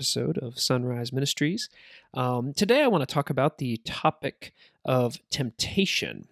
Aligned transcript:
episode 0.00 0.38
of 0.38 0.58
Sunrise 0.58 1.12
Ministries. 1.12 1.68
Um, 2.14 2.54
today, 2.54 2.82
I 2.82 2.86
want 2.86 3.06
to 3.06 3.14
talk 3.14 3.28
about 3.28 3.58
the 3.58 3.76
topic 3.84 4.54
of 4.82 5.18
temptation. 5.28 6.26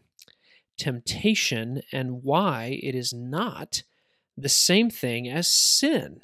Temptation 0.79 1.83
and 1.93 2.23
why 2.23 2.81
it 2.83 2.95
is 2.95 3.13
not 3.13 3.83
the 4.39 4.49
same 4.49 4.89
thing 4.89 5.29
as 5.29 5.53
sin. 5.53 6.23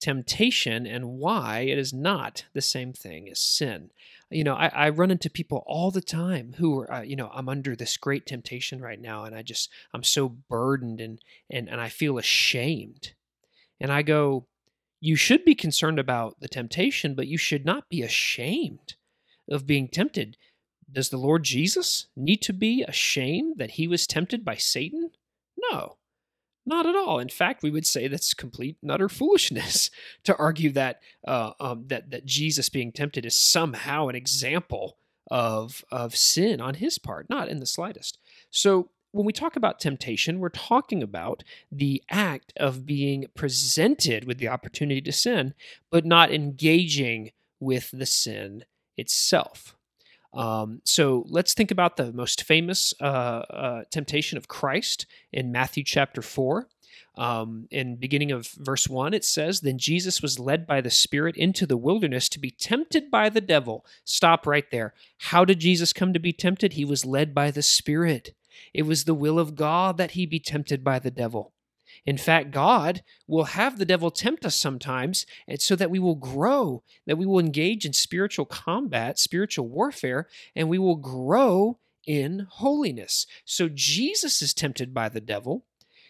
Temptation 0.00 0.84
and 0.84 1.10
why 1.10 1.60
it 1.60 1.78
is 1.78 1.92
not 1.92 2.44
the 2.54 2.60
same 2.60 2.92
thing 2.92 3.28
as 3.28 3.38
sin. 3.38 3.90
You 4.28 4.42
know, 4.42 4.54
I, 4.56 4.66
I 4.74 4.88
run 4.88 5.12
into 5.12 5.30
people 5.30 5.62
all 5.68 5.92
the 5.92 6.00
time 6.00 6.56
who 6.58 6.80
are, 6.80 6.92
uh, 6.92 7.02
you 7.02 7.14
know, 7.14 7.30
I'm 7.32 7.48
under 7.48 7.76
this 7.76 7.96
great 7.96 8.26
temptation 8.26 8.80
right 8.80 9.00
now, 9.00 9.22
and 9.22 9.36
I 9.36 9.42
just, 9.42 9.70
I'm 9.92 10.02
so 10.02 10.28
burdened 10.28 11.00
and 11.00 11.20
and 11.48 11.68
and 11.68 11.80
I 11.80 11.88
feel 11.88 12.18
ashamed. 12.18 13.12
And 13.78 13.92
I 13.92 14.02
go, 14.02 14.46
you 15.04 15.16
should 15.16 15.44
be 15.44 15.54
concerned 15.54 15.98
about 15.98 16.40
the 16.40 16.48
temptation, 16.48 17.14
but 17.14 17.26
you 17.26 17.36
should 17.36 17.66
not 17.66 17.90
be 17.90 18.00
ashamed 18.00 18.94
of 19.50 19.66
being 19.66 19.86
tempted. 19.86 20.38
Does 20.90 21.10
the 21.10 21.18
Lord 21.18 21.44
Jesus 21.44 22.06
need 22.16 22.40
to 22.40 22.54
be 22.54 22.82
ashamed 22.82 23.58
that 23.58 23.72
he 23.72 23.86
was 23.86 24.06
tempted 24.06 24.46
by 24.46 24.56
Satan? 24.56 25.10
No, 25.70 25.98
not 26.64 26.86
at 26.86 26.96
all. 26.96 27.18
In 27.18 27.28
fact, 27.28 27.62
we 27.62 27.70
would 27.70 27.86
say 27.86 28.08
that's 28.08 28.32
complete 28.32 28.78
and 28.80 28.90
utter 28.90 29.10
foolishness 29.10 29.90
to 30.24 30.34
argue 30.38 30.72
that 30.72 31.00
uh, 31.28 31.50
um, 31.60 31.84
that 31.88 32.10
that 32.10 32.24
Jesus 32.24 32.70
being 32.70 32.90
tempted 32.90 33.26
is 33.26 33.36
somehow 33.36 34.08
an 34.08 34.14
example 34.14 34.96
of 35.30 35.84
of 35.90 36.16
sin 36.16 36.62
on 36.62 36.76
his 36.76 36.96
part. 36.96 37.28
Not 37.28 37.50
in 37.50 37.60
the 37.60 37.66
slightest. 37.66 38.16
So 38.50 38.88
when 39.14 39.24
we 39.24 39.32
talk 39.32 39.54
about 39.54 39.78
temptation, 39.78 40.40
we're 40.40 40.48
talking 40.48 41.00
about 41.00 41.44
the 41.70 42.02
act 42.10 42.52
of 42.56 42.84
being 42.84 43.26
presented 43.36 44.24
with 44.24 44.38
the 44.38 44.48
opportunity 44.48 45.00
to 45.00 45.12
sin, 45.12 45.54
but 45.88 46.04
not 46.04 46.32
engaging 46.32 47.30
with 47.60 47.92
the 47.92 48.06
sin 48.06 48.64
itself. 48.96 49.76
Um, 50.32 50.80
so 50.82 51.24
let's 51.28 51.54
think 51.54 51.70
about 51.70 51.96
the 51.96 52.12
most 52.12 52.42
famous 52.42 52.92
uh, 53.00 53.04
uh, 53.04 53.84
temptation 53.92 54.36
of 54.36 54.48
Christ 54.48 55.06
in 55.32 55.52
Matthew 55.52 55.84
chapter 55.84 56.20
4. 56.20 56.68
Um, 57.16 57.68
in 57.70 57.94
beginning 57.94 58.32
of 58.32 58.48
verse 58.48 58.88
1 58.88 59.14
it 59.14 59.24
says 59.24 59.60
then 59.60 59.78
jesus 59.78 60.20
was 60.20 60.40
led 60.40 60.66
by 60.66 60.80
the 60.80 60.90
spirit 60.90 61.36
into 61.36 61.64
the 61.64 61.76
wilderness 61.76 62.28
to 62.30 62.40
be 62.40 62.50
tempted 62.50 63.08
by 63.08 63.28
the 63.28 63.40
devil 63.40 63.86
stop 64.04 64.48
right 64.48 64.68
there 64.72 64.94
how 65.18 65.44
did 65.44 65.60
jesus 65.60 65.92
come 65.92 66.12
to 66.12 66.18
be 66.18 66.32
tempted 66.32 66.72
he 66.72 66.84
was 66.84 67.04
led 67.04 67.32
by 67.32 67.52
the 67.52 67.62
spirit 67.62 68.34
it 68.72 68.82
was 68.82 69.04
the 69.04 69.14
will 69.14 69.38
of 69.38 69.54
God 69.54 69.96
that 69.96 70.12
he 70.12 70.26
be 70.26 70.40
tempted 70.40 70.82
by 70.82 70.98
the 70.98 71.10
devil. 71.10 71.52
In 72.06 72.18
fact, 72.18 72.50
God 72.50 73.02
will 73.26 73.44
have 73.44 73.78
the 73.78 73.84
devil 73.84 74.10
tempt 74.10 74.44
us 74.44 74.56
sometimes 74.56 75.26
and 75.46 75.60
so 75.60 75.76
that 75.76 75.90
we 75.90 75.98
will 75.98 76.16
grow, 76.16 76.82
that 77.06 77.16
we 77.16 77.26
will 77.26 77.38
engage 77.38 77.86
in 77.86 77.92
spiritual 77.92 78.44
combat, 78.44 79.18
spiritual 79.18 79.68
warfare, 79.68 80.28
and 80.54 80.68
we 80.68 80.78
will 80.78 80.96
grow 80.96 81.78
in 82.06 82.46
holiness. 82.50 83.26
So 83.44 83.68
Jesus 83.72 84.42
is 84.42 84.52
tempted 84.52 84.92
by 84.92 85.08
the 85.08 85.20
devil. 85.20 85.64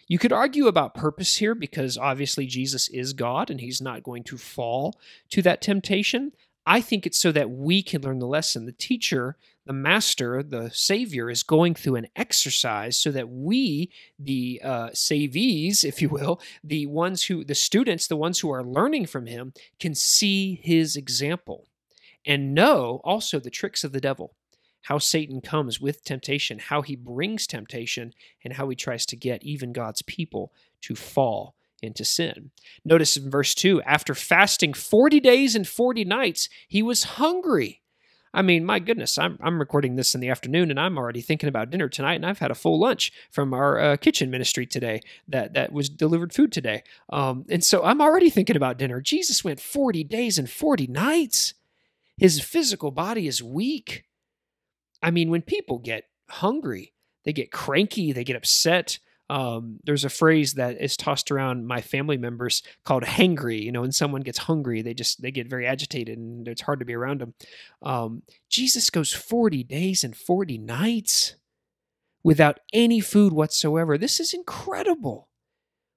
You 0.07 0.19
could 0.19 0.33
argue 0.33 0.67
about 0.67 0.93
purpose 0.93 1.37
here 1.37 1.55
because 1.55 1.97
obviously 1.97 2.45
Jesus 2.45 2.87
is 2.89 3.13
God 3.13 3.49
and 3.49 3.59
he's 3.59 3.81
not 3.81 4.03
going 4.03 4.23
to 4.25 4.37
fall 4.37 4.99
to 5.31 5.41
that 5.41 5.61
temptation. 5.61 6.33
I 6.65 6.81
think 6.81 7.05
it's 7.05 7.17
so 7.17 7.31
that 7.31 7.49
we 7.49 7.81
can 7.81 8.01
learn 8.01 8.19
the 8.19 8.27
lesson. 8.27 8.65
The 8.65 8.71
teacher, 8.71 9.37
the 9.65 9.73
master, 9.73 10.43
the 10.43 10.69
savior 10.71 11.29
is 11.29 11.43
going 11.43 11.73
through 11.73 11.95
an 11.95 12.07
exercise 12.15 12.97
so 12.97 13.11
that 13.11 13.29
we, 13.29 13.91
the 14.19 14.61
uh, 14.63 14.89
savees, 14.89 15.83
if 15.83 16.01
you 16.01 16.09
will, 16.09 16.39
the 16.63 16.85
ones 16.85 17.25
who, 17.25 17.43
the 17.43 17.55
students, 17.55 18.07
the 18.07 18.15
ones 18.15 18.39
who 18.39 18.51
are 18.51 18.63
learning 18.63 19.07
from 19.07 19.25
him, 19.25 19.53
can 19.79 19.95
see 19.95 20.59
his 20.63 20.95
example 20.95 21.67
and 22.25 22.53
know 22.53 23.01
also 23.03 23.39
the 23.39 23.49
tricks 23.49 23.83
of 23.83 23.91
the 23.91 24.01
devil, 24.01 24.35
how 24.83 24.97
Satan 24.97 25.41
comes 25.41 25.79
with 25.79 26.03
temptation, 26.03 26.59
how 26.59 26.81
he 26.81 26.95
brings 26.95 27.47
temptation, 27.47 28.13
and 28.43 28.53
how 28.53 28.69
he 28.69 28.75
tries 28.75 29.05
to 29.07 29.15
get 29.15 29.43
even 29.43 29.73
God's 29.73 30.01
people 30.01 30.51
to 30.81 30.95
fall 30.95 31.55
into 31.81 32.05
sin. 32.05 32.51
Notice 32.83 33.17
in 33.17 33.29
verse 33.29 33.53
2 33.55 33.81
after 33.83 34.15
fasting 34.15 34.73
40 34.73 35.19
days 35.19 35.55
and 35.55 35.67
40 35.67 36.05
nights, 36.05 36.49
he 36.67 36.81
was 36.81 37.03
hungry. 37.03 37.81
I 38.35 38.41
mean, 38.41 38.65
my 38.65 38.79
goodness, 38.79 39.17
I'm, 39.17 39.39
I'm 39.41 39.59
recording 39.59 39.95
this 39.95 40.13
in 40.13 40.19
the 40.19 40.27
afternoon 40.27 40.69
and 40.69 40.77
I'm 40.77 40.97
already 40.97 41.21
thinking 41.21 41.47
about 41.47 41.69
dinner 41.69 41.87
tonight, 41.87 42.15
and 42.15 42.25
I've 42.25 42.39
had 42.39 42.51
a 42.51 42.55
full 42.55 42.77
lunch 42.77 43.13
from 43.31 43.53
our 43.53 43.79
uh, 43.79 43.97
kitchen 43.97 44.29
ministry 44.29 44.65
today 44.65 44.99
that, 45.29 45.53
that 45.53 45.71
was 45.71 45.87
delivered 45.87 46.33
food 46.33 46.51
today. 46.51 46.83
Um, 47.09 47.45
and 47.49 47.63
so 47.63 47.81
I'm 47.85 48.01
already 48.01 48.29
thinking 48.29 48.57
about 48.57 48.77
dinner. 48.77 48.99
Jesus 48.99 49.45
went 49.45 49.61
40 49.61 50.03
days 50.03 50.37
and 50.37 50.49
40 50.49 50.87
nights. 50.87 51.53
His 52.17 52.41
physical 52.41 52.91
body 52.91 53.25
is 53.25 53.41
weak. 53.41 54.03
I 55.01 55.11
mean, 55.11 55.29
when 55.29 55.41
people 55.41 55.79
get 55.79 56.03
hungry, 56.29 56.91
they 57.23 57.31
get 57.31 57.53
cranky, 57.53 58.11
they 58.11 58.25
get 58.25 58.35
upset, 58.35 58.99
um, 59.29 59.79
there's 59.83 60.05
a 60.05 60.09
phrase 60.09 60.53
that 60.53 60.79
is 60.79 60.95
tossed 60.95 61.31
around 61.31 61.67
my 61.67 61.81
family 61.81 62.17
members 62.17 62.61
called 62.83 63.03
hangry 63.03 63.61
you 63.61 63.71
know 63.71 63.81
when 63.81 63.91
someone 63.91 64.21
gets 64.21 64.39
hungry 64.39 64.81
they 64.81 64.93
just 64.93 65.21
they 65.21 65.31
get 65.31 65.49
very 65.49 65.65
agitated 65.65 66.17
and 66.17 66.47
it's 66.47 66.61
hard 66.61 66.79
to 66.79 66.85
be 66.85 66.93
around 66.93 67.21
them 67.21 67.33
um, 67.81 68.21
jesus 68.49 68.89
goes 68.89 69.13
40 69.13 69.63
days 69.63 70.03
and 70.03 70.15
40 70.15 70.57
nights 70.57 71.35
without 72.25 72.59
any 72.73 72.99
food 72.99 73.31
whatsoever. 73.31 73.99
This 73.99 74.19
is 74.19 74.33
incredible. 74.33 75.29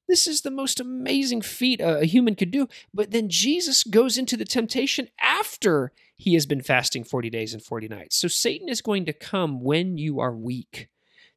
This 0.09 0.27
is 0.27 0.43
the 0.43 0.51
most 0.51 0.79
amazing 0.79 1.41
feat 1.41 1.81
a, 1.81 2.05
human 2.05 2.35
could 2.35 2.51
do. 2.51 2.69
But 2.93 3.13
then 3.13 3.31
jesus 3.31 3.83
goes 3.83 4.19
into 4.19 4.37
the 4.37 4.45
temptation 4.45 5.09
after 5.21 5.91
he 6.17 6.35
has 6.35 6.45
been 6.45 6.61
fasting 6.61 7.03
40 7.03 7.31
days 7.31 7.55
and 7.55 7.63
40 7.63 7.89
nights. 7.89 8.17
So 8.17 8.29
satan 8.29 8.69
is 8.69 8.83
going 8.83 9.07
to 9.07 9.13
come 9.15 9.63
when 9.63 9.97
you 9.97 10.21
are 10.21 10.37
weak 10.37 10.89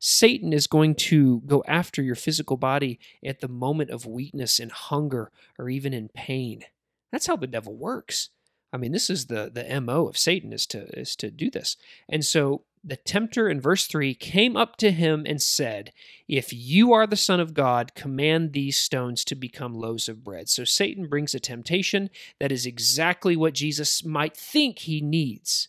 Satan 0.04 0.52
is 0.52 0.66
going 0.66 0.96
to 0.96 1.42
go 1.42 1.64
after 1.68 2.02
your 2.02 2.16
physical 2.16 2.58
body 2.58 3.00
at 3.24 3.40
the 3.40 3.48
moment 3.48 3.92
of 3.92 4.08
weakness 4.08 4.60
and 4.60 4.72
hunger 4.72 5.32
or 5.60 5.70
even 5.70 5.94
in 5.94 6.10
pain. 6.10 6.64
That's 7.12 7.28
how 7.28 7.36
the 7.36 7.46
devil 7.46 7.76
works. 7.76 8.30
I 8.74 8.78
mean, 8.78 8.94
this 8.94 9.10
is 9.10 9.28
the 9.28 9.52
the 9.54 9.80
MO 9.80 10.08
of 10.08 10.18
Satan 10.18 10.54
is 10.54 10.66
to 10.68 10.88
is 11.00 11.16
to 11.18 11.30
do 11.30 11.52
this. 11.52 11.78
And 12.10 12.26
so 12.26 12.64
the 12.84 12.96
tempter 12.96 13.48
in 13.48 13.62
verse 13.62 13.86
3 13.86 14.16
came 14.16 14.58
up 14.58 14.76
to 14.78 14.92
him 14.92 15.24
and 15.28 15.40
said, 15.40 15.94
If 16.28 16.52
you 16.52 16.94
are 16.94 17.06
the 17.06 17.16
Son 17.16 17.40
of 17.40 17.54
God, 17.54 17.94
command 17.94 18.54
these 18.54 18.78
stones 18.78 19.24
to 19.26 19.36
become 19.36 19.76
loaves 19.76 20.10
of 20.10 20.24
bread. 20.24 20.50
So 20.50 20.64
Satan 20.64 21.08
brings 21.08 21.36
a 21.36 21.40
temptation 21.40 22.10
that 22.40 22.52
is 22.52 22.66
exactly 22.66 23.36
what 23.36 23.54
Jesus 23.54 24.04
might 24.04 24.36
think 24.36 24.80
he 24.80 25.00
needs. 25.00 25.68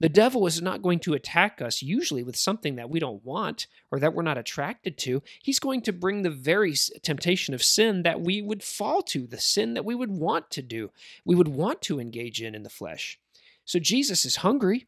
The 0.00 0.08
devil 0.08 0.46
is 0.46 0.60
not 0.60 0.82
going 0.82 0.98
to 1.00 1.14
attack 1.14 1.62
us 1.62 1.80
usually 1.80 2.22
with 2.22 2.36
something 2.36 2.76
that 2.76 2.90
we 2.90 2.98
don't 2.98 3.24
want 3.24 3.68
or 3.90 4.00
that 4.00 4.12
we're 4.12 4.22
not 4.22 4.38
attracted 4.38 4.98
to. 4.98 5.22
He's 5.40 5.60
going 5.60 5.82
to 5.82 5.92
bring 5.92 6.22
the 6.22 6.30
very 6.30 6.74
temptation 7.02 7.54
of 7.54 7.62
sin 7.62 8.02
that 8.02 8.20
we 8.20 8.42
would 8.42 8.62
fall 8.62 9.02
to, 9.02 9.26
the 9.26 9.38
sin 9.38 9.74
that 9.74 9.84
we 9.84 9.94
would 9.94 10.10
want 10.10 10.50
to 10.50 10.62
do, 10.62 10.90
we 11.24 11.34
would 11.34 11.48
want 11.48 11.80
to 11.82 12.00
engage 12.00 12.42
in 12.42 12.54
in 12.54 12.64
the 12.64 12.70
flesh. 12.70 13.18
So 13.64 13.78
Jesus 13.78 14.24
is 14.24 14.36
hungry. 14.36 14.86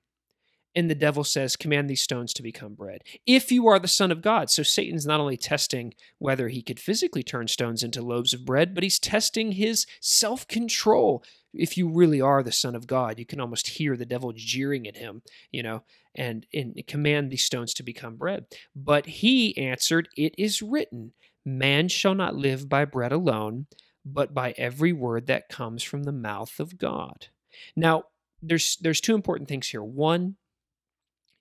And 0.75 0.91
the 0.91 0.95
devil 0.95 1.25
says, 1.25 1.57
Command 1.57 1.89
these 1.89 2.03
stones 2.03 2.35
to 2.35 2.43
become 2.43 2.75
bread. 2.75 3.03
If 3.27 3.51
you 3.51 3.67
are 3.67 3.79
the 3.79 3.89
Son 3.89 4.13
of 4.13 4.21
God. 4.21 4.51
So 4.51 4.63
Satan's 4.63 5.07
not 5.07 5.21
only 5.21 5.39
testing 5.39 5.95
whether 6.19 6.49
he 6.49 6.61
could 6.61 6.79
physically 6.79 7.23
turn 7.23 7.49
stones 7.49 7.83
into 7.83 8.03
loaves 8.03 8.35
of 8.35 8.45
bread, 8.45 8.75
but 8.75 8.85
he's 8.85 8.99
testing 8.99 9.53
his 9.53 9.87
self 10.01 10.47
control. 10.47 11.25
If 11.59 11.77
you 11.77 11.89
really 11.89 12.21
are 12.21 12.43
the 12.43 12.53
Son 12.53 12.75
of 12.75 12.87
God, 12.87 13.19
you 13.19 13.27
can 13.27 13.41
almost 13.41 13.69
hear 13.69 13.97
the 13.97 14.07
devil 14.07 14.33
jeering 14.35 14.87
at 14.87 14.97
him, 14.97 15.23
you 15.51 15.63
know, 15.63 15.83
and, 16.15 16.47
and 16.53 16.81
command 16.87 17.31
these 17.31 17.45
stones 17.45 17.75
to 17.75 17.83
become 17.83 18.17
bread. 18.17 18.47
But 18.75 19.07
he 19.07 19.57
answered, 19.57 20.09
It 20.17 20.35
is 20.39 20.63
written, 20.63 21.13
Man 21.45 21.89
shall 21.89 22.15
not 22.15 22.35
live 22.35 22.69
by 22.69 22.85
bread 22.85 23.13
alone, 23.13 23.67
but 24.05 24.35
by 24.35 24.55
every 24.57 24.93
word 24.93 25.27
that 25.27 25.49
comes 25.49 25.83
from 25.83 26.05
the 26.05 26.13
mouth 26.13 26.59
of 26.61 26.79
God. 26.79 27.29
Now, 27.75 28.05
there's 28.43 28.77
there's 28.81 29.01
two 29.01 29.15
important 29.15 29.49
things 29.49 29.69
here. 29.69 29.83
One, 29.83 30.37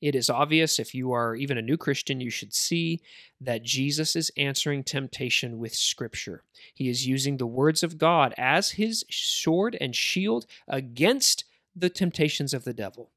it 0.01 0.15
is 0.15 0.30
obvious 0.30 0.77
if 0.77 0.94
you 0.94 1.12
are 1.13 1.36
even 1.36 1.57
a 1.57 1.62
new 1.62 1.77
Christian, 1.77 2.19
you 2.19 2.30
should 2.30 2.53
see 2.53 3.01
that 3.42 3.63
Jesus 3.63 4.15
is 4.15 4.31
answering 4.38 4.83
temptation 4.83 5.57
with 5.57 5.74
Scripture. 5.74 6.44
He 6.74 6.89
is 6.89 7.07
using 7.07 7.38
the 7.38 7.47
words 7.47 7.81
of 7.83 7.97
God 7.97 8.33
as 8.38 8.71
his 8.71 9.06
sword 9.09 9.77
and 9.80 9.95
shield 9.95 10.45
against 10.68 11.45
the 11.75 11.89
temptations 11.89 12.53
of 12.53 12.63
the 12.63 12.74
devil. 12.74 13.12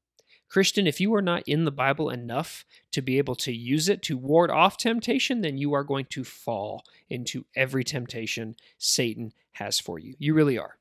Christian, 0.49 0.87
if 0.87 0.99
you 0.99 1.13
are 1.13 1.21
not 1.21 1.43
in 1.47 1.65
the 1.65 1.71
Bible 1.71 2.09
enough 2.09 2.65
to 2.91 3.03
be 3.03 3.19
able 3.19 3.35
to 3.35 3.53
use 3.53 3.87
it 3.87 4.01
to 4.03 4.17
ward 4.17 4.49
off 4.49 4.77
temptation, 4.77 5.41
then 5.41 5.59
you 5.59 5.73
are 5.73 5.83
going 5.83 6.05
to 6.05 6.23
fall 6.23 6.83
into 7.07 7.45
every 7.55 7.83
temptation 7.83 8.55
Satan 8.79 9.31
has 9.53 9.79
for 9.79 9.99
you. 9.99 10.15
You 10.17 10.33
really 10.33 10.57
are. 10.57 10.79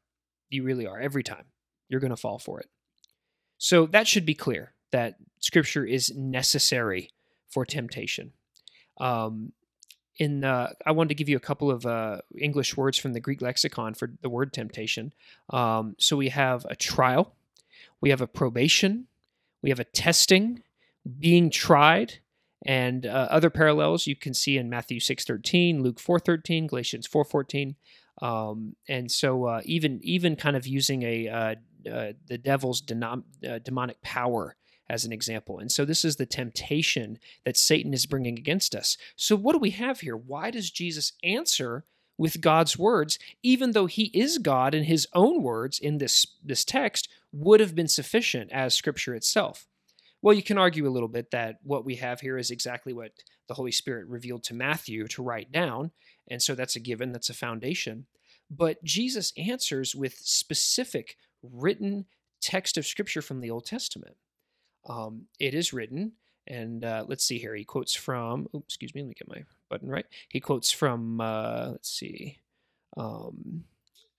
You 0.48 0.62
really 0.62 0.86
are. 0.86 0.98
Every 0.98 1.22
time. 1.22 1.44
You're 1.88 2.00
going 2.00 2.10
to 2.10 2.16
fall 2.16 2.38
for 2.38 2.60
it. 2.60 2.68
So 3.58 3.86
that 3.86 4.06
should 4.06 4.24
be 4.24 4.34
clear 4.34 4.72
that 4.90 5.16
scripture 5.38 5.84
is 5.84 6.14
necessary 6.14 7.10
for 7.48 7.64
temptation. 7.64 8.32
Um, 8.98 9.52
in 10.16 10.44
uh, 10.44 10.72
I 10.84 10.90
wanted 10.92 11.10
to 11.10 11.14
give 11.14 11.28
you 11.28 11.36
a 11.36 11.40
couple 11.40 11.70
of 11.70 11.86
uh, 11.86 12.18
English 12.36 12.76
words 12.76 12.98
from 12.98 13.12
the 13.12 13.20
Greek 13.20 13.40
lexicon 13.40 13.94
for 13.94 14.10
the 14.20 14.28
word 14.28 14.52
temptation. 14.52 15.12
Um, 15.50 15.94
so 15.98 16.16
we 16.16 16.30
have 16.30 16.66
a 16.68 16.74
trial, 16.74 17.36
we 18.00 18.10
have 18.10 18.20
a 18.20 18.26
probation, 18.26 19.06
we 19.62 19.70
have 19.70 19.80
a 19.80 19.84
testing, 19.84 20.62
being 21.18 21.50
tried, 21.50 22.14
and 22.66 23.06
uh, 23.06 23.28
other 23.30 23.50
parallels 23.50 24.06
you 24.06 24.16
can 24.16 24.34
see 24.34 24.58
in 24.58 24.68
Matthew 24.68 24.98
six 25.00 25.24
thirteen, 25.24 25.82
Luke 25.82 26.00
four 26.00 26.18
thirteen, 26.18 26.66
Galatians 26.66 27.06
four 27.06 27.24
fourteen. 27.24 27.76
Um, 28.20 28.74
and 28.88 29.08
so 29.08 29.44
uh, 29.44 29.60
even 29.64 30.00
even 30.02 30.34
kind 30.34 30.56
of 30.56 30.66
using 30.66 31.04
a 31.04 31.28
uh, 31.28 31.54
uh, 31.88 32.12
the 32.26 32.38
devil's 32.38 32.82
denom- 32.82 33.22
demonic 33.62 34.02
power 34.02 34.56
as 34.88 35.04
an 35.04 35.12
example. 35.12 35.58
And 35.58 35.70
so 35.70 35.84
this 35.84 36.04
is 36.04 36.16
the 36.16 36.26
temptation 36.26 37.18
that 37.44 37.56
Satan 37.56 37.92
is 37.92 38.06
bringing 38.06 38.38
against 38.38 38.74
us. 38.74 38.96
So 39.16 39.36
what 39.36 39.52
do 39.52 39.58
we 39.58 39.70
have 39.70 40.00
here? 40.00 40.16
Why 40.16 40.50
does 40.50 40.70
Jesus 40.70 41.12
answer 41.22 41.84
with 42.16 42.40
God's 42.40 42.78
words, 42.78 43.18
even 43.42 43.72
though 43.72 43.86
he 43.86 44.10
is 44.14 44.38
God 44.38 44.74
and 44.74 44.86
his 44.86 45.06
own 45.14 45.42
words 45.42 45.78
in 45.78 45.98
this, 45.98 46.26
this 46.44 46.64
text 46.64 47.08
would 47.32 47.60
have 47.60 47.74
been 47.74 47.88
sufficient 47.88 48.50
as 48.50 48.74
scripture 48.74 49.14
itself? 49.14 49.66
Well, 50.20 50.34
you 50.34 50.42
can 50.42 50.58
argue 50.58 50.88
a 50.88 50.90
little 50.90 51.08
bit 51.08 51.30
that 51.30 51.58
what 51.62 51.84
we 51.84 51.94
have 51.96 52.20
here 52.20 52.36
is 52.36 52.50
exactly 52.50 52.92
what 52.92 53.12
the 53.46 53.54
Holy 53.54 53.70
Spirit 53.70 54.08
revealed 54.08 54.42
to 54.44 54.54
Matthew 54.54 55.06
to 55.08 55.22
write 55.22 55.52
down. 55.52 55.92
And 56.28 56.42
so 56.42 56.54
that's 56.54 56.74
a 56.74 56.80
given, 56.80 57.12
that's 57.12 57.30
a 57.30 57.34
foundation. 57.34 58.06
But 58.50 58.82
Jesus 58.82 59.32
answers 59.36 59.94
with 59.94 60.14
specific 60.16 61.16
written 61.42 62.06
text 62.40 62.76
of 62.76 62.86
scripture 62.86 63.22
from 63.22 63.40
the 63.40 63.50
Old 63.50 63.64
Testament. 63.64 64.16
Um, 64.86 65.26
it 65.38 65.54
is 65.54 65.72
written, 65.72 66.12
and 66.46 66.84
uh, 66.84 67.04
let's 67.06 67.24
see 67.24 67.38
here. 67.38 67.54
He 67.54 67.64
quotes 67.64 67.94
from, 67.94 68.48
excuse 68.54 68.94
me, 68.94 69.02
let 69.02 69.08
me 69.08 69.14
get 69.14 69.28
my 69.28 69.44
button 69.68 69.88
right. 69.88 70.06
He 70.28 70.40
quotes 70.40 70.70
from, 70.70 71.20
uh, 71.20 71.68
let's 71.72 71.90
see, 71.90 72.38
um, 72.96 73.64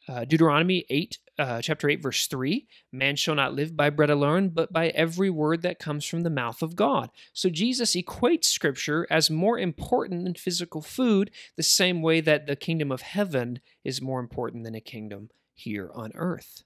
uh, 0.08 0.26
Deuteronomy 0.26 0.86
8, 0.90 1.18
uh, 1.38 1.62
chapter 1.62 1.88
8, 1.88 2.02
verse 2.02 2.26
3 2.26 2.68
Man 2.92 3.16
shall 3.16 3.36
not 3.36 3.54
live 3.54 3.78
by 3.78 3.92
bread 3.92 4.10
alone, 4.10 4.50
but 4.50 4.74
by 4.74 4.90
every 4.90 5.30
word 5.30 5.62
that 5.62 5.78
comes 5.78 6.04
from 6.04 6.22
the 6.22 6.32
mouth 6.32 6.64
of 6.64 6.76
God. 6.76 7.12
So 7.32 7.50
Jesus 7.50 7.96
equates 7.96 8.46
scripture 8.46 9.06
as 9.12 9.30
more 9.30 9.60
important 9.60 10.24
than 10.24 10.34
physical 10.34 10.82
food, 10.82 11.30
the 11.58 11.64
same 11.64 12.02
way 12.02 12.22
that 12.22 12.48
the 12.48 12.56
kingdom 12.56 12.92
of 12.92 13.02
heaven 13.02 13.60
is 13.84 14.02
more 14.02 14.20
important 14.20 14.64
than 14.64 14.74
a 14.74 14.82
kingdom 14.82 15.30
here 15.54 15.92
on 15.94 16.12
earth. 16.16 16.64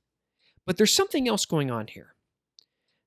But 0.66 0.78
there's 0.78 0.94
something 0.94 1.28
else 1.28 1.46
going 1.46 1.70
on 1.70 1.88
here. 1.88 2.13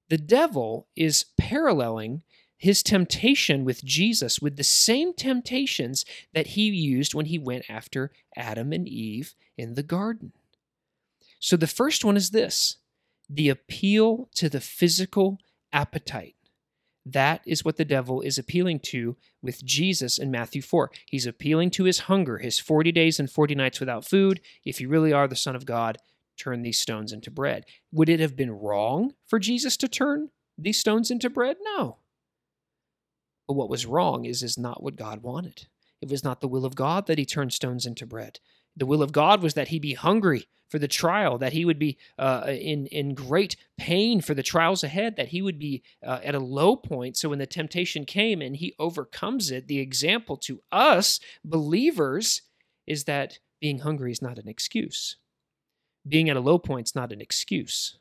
The 0.09 0.19
devil 0.19 0.89
is 0.95 1.27
paralleling 1.39 2.23
his 2.57 2.83
temptation 2.83 3.65
with 3.65 3.85
Jesus 3.85 4.41
with 4.41 4.57
the 4.57 4.65
same 4.65 5.13
temptations 5.13 6.05
that 6.33 6.49
he 6.49 6.69
used 6.69 7.15
when 7.15 7.27
he 7.27 7.39
went 7.39 7.69
after 7.69 8.13
Adam 8.37 8.73
and 8.73 8.89
Eve 8.89 9.35
in 9.59 9.75
the 9.75 9.83
garden. 9.83 10.33
So 11.39 11.57
the 11.57 11.67
first 11.67 12.05
one 12.05 12.17
is 12.17 12.31
this 12.31 12.79
the 13.29 13.49
appeal 13.49 14.29
to 14.37 14.49
the 14.49 14.61
physical 14.61 15.39
appetite. 15.73 16.37
That 17.05 17.41
is 17.45 17.65
what 17.65 17.77
the 17.77 17.85
devil 17.85 18.21
is 18.21 18.39
appealing 18.39 18.81
to 18.81 19.17
with 19.43 19.65
Jesus 19.65 20.19
in 20.19 20.31
Matthew 20.31 20.63
4. 20.63 20.91
He's 21.07 21.27
appealing 21.27 21.71
to 21.73 21.85
his 21.85 22.01
hunger, 22.01 22.39
his 22.39 22.59
40 22.59 22.91
days 22.91 23.21
and 23.21 23.31
40 23.31 23.55
nights 23.55 23.79
without 23.79 24.05
food. 24.05 24.41
If 24.65 24.81
you 24.81 24.89
really 24.89 25.13
are 25.13 25.29
the 25.29 25.37
Son 25.37 25.55
of 25.55 25.67
God, 25.67 25.99
turn 26.37 26.63
these 26.63 26.79
stones 26.79 27.13
into 27.13 27.31
bread. 27.31 27.65
Would 27.93 28.09
it 28.09 28.21
have 28.21 28.37
been 28.37 28.51
wrong 28.51 29.15
for 29.27 29.39
Jesus 29.39 29.77
to 29.79 29.89
turn 29.89 30.31
these 30.59 30.79
stones 30.79 31.11
into 31.11 31.31
bread? 31.31 31.57
No. 31.61 31.99
But 33.47 33.55
what 33.55 33.71
was 33.71 33.87
wrong 33.87 34.25
is 34.25 34.43
is 34.43 34.59
not 34.59 34.83
what 34.83 34.97
God 34.97 35.23
wanted. 35.23 35.67
It 36.01 36.11
was 36.11 36.25
not 36.25 36.41
the 36.41 36.49
will 36.49 36.65
of 36.65 36.75
God 36.75 37.07
that 37.07 37.19
he 37.19 37.25
turned 37.25 37.53
stones 37.53 37.87
into 37.87 38.07
bread. 38.07 38.41
The 38.77 38.87
will 38.87 39.03
of 39.03 39.13
God 39.13 39.43
was 39.43 39.55
that 39.55 39.69
he 39.69 39.79
be 39.79 39.95
hungry 39.95 40.47
for 40.69 40.79
the 40.79 40.89
trial, 40.89 41.39
that 41.39 41.53
he 41.53 41.65
would 41.65 41.79
be 41.79 41.97
uh, 42.19 42.45
in 42.49 42.87
in 42.87 43.15
great 43.15 43.57
pain 43.79 44.21
for 44.21 44.35
the 44.35 44.43
trials 44.43 44.83
ahead, 44.83 45.17
that 45.17 45.29
he 45.29 45.41
would 45.41 45.59
be 45.59 45.83
uh, 46.05 46.21
at 46.23 46.35
a 46.35 46.41
low 46.41 46.77
point. 46.77 47.17
So 47.17 47.29
when 47.31 47.39
the 47.39 47.47
temptation 47.47 48.05
came 48.05 48.43
and 48.43 48.57
he 48.57 48.75
overcomes 48.79 49.51
it, 49.51 49.69
the 49.69 49.79
example 49.79 50.37
to 50.39 50.61
us 50.73 51.21
believers 51.45 52.43
is 52.87 53.05
that 53.05 53.39
being 53.61 53.79
hungry 53.79 54.13
is 54.13 54.21
not 54.21 54.39
an 54.39 54.49
excuse 54.49 55.17
being 56.09 56.29
at 56.31 56.37
a 56.37 56.41
low 56.41 56.59
point 56.59 56.89
is 56.89 56.95
not 56.95 57.13
an 57.13 57.21
excuse. 57.21 57.99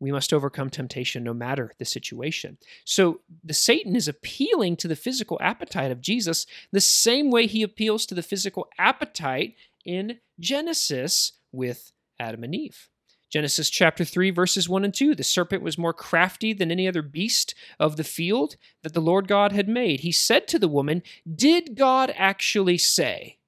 We 0.00 0.12
must 0.12 0.32
overcome 0.32 0.70
temptation 0.70 1.24
no 1.24 1.32
matter 1.32 1.72
the 1.78 1.84
situation. 1.84 2.58
So 2.84 3.20
the 3.42 3.54
Satan 3.54 3.96
is 3.96 4.08
appealing 4.08 4.76
to 4.78 4.88
the 4.88 4.96
physical 4.96 5.38
appetite 5.40 5.90
of 5.90 6.00
Jesus 6.00 6.46
the 6.72 6.80
same 6.80 7.30
way 7.30 7.46
he 7.46 7.62
appeals 7.62 8.04
to 8.06 8.14
the 8.14 8.22
physical 8.22 8.68
appetite 8.78 9.54
in 9.84 10.18
Genesis 10.40 11.32
with 11.52 11.92
Adam 12.18 12.44
and 12.44 12.54
Eve. 12.54 12.88
Genesis 13.30 13.68
chapter 13.68 14.04
3, 14.04 14.30
verses 14.30 14.68
1 14.68 14.84
and 14.84 14.94
2. 14.94 15.14
The 15.14 15.24
serpent 15.24 15.62
was 15.62 15.76
more 15.76 15.92
crafty 15.92 16.52
than 16.52 16.70
any 16.70 16.86
other 16.86 17.02
beast 17.02 17.54
of 17.80 17.96
the 17.96 18.04
field 18.04 18.56
that 18.82 18.94
the 18.94 19.00
Lord 19.00 19.26
God 19.26 19.50
had 19.52 19.68
made. 19.68 20.00
He 20.00 20.12
said 20.12 20.46
to 20.48 20.58
the 20.58 20.68
woman, 20.68 21.02
Did 21.34 21.76
God 21.76 22.14
actually 22.16 22.78
say? 22.78 23.38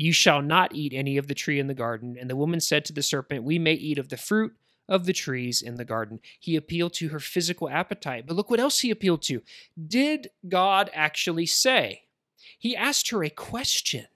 You 0.00 0.14
shall 0.14 0.40
not 0.40 0.74
eat 0.74 0.94
any 0.94 1.18
of 1.18 1.28
the 1.28 1.34
tree 1.34 1.60
in 1.60 1.66
the 1.66 1.74
garden. 1.74 2.16
And 2.18 2.30
the 2.30 2.36
woman 2.36 2.60
said 2.60 2.86
to 2.86 2.92
the 2.94 3.02
serpent, 3.02 3.44
We 3.44 3.58
may 3.58 3.74
eat 3.74 3.98
of 3.98 4.08
the 4.08 4.16
fruit 4.16 4.54
of 4.88 5.04
the 5.04 5.12
trees 5.12 5.60
in 5.60 5.74
the 5.74 5.84
garden. 5.84 6.20
He 6.38 6.56
appealed 6.56 6.94
to 6.94 7.10
her 7.10 7.20
physical 7.20 7.68
appetite. 7.68 8.26
But 8.26 8.34
look 8.34 8.48
what 8.48 8.60
else 8.60 8.80
he 8.80 8.90
appealed 8.90 9.20
to. 9.24 9.42
Did 9.86 10.30
God 10.48 10.90
actually 10.94 11.44
say? 11.44 12.04
He 12.58 12.74
asked 12.74 13.10
her 13.10 13.22
a 13.22 13.28
question. 13.28 14.06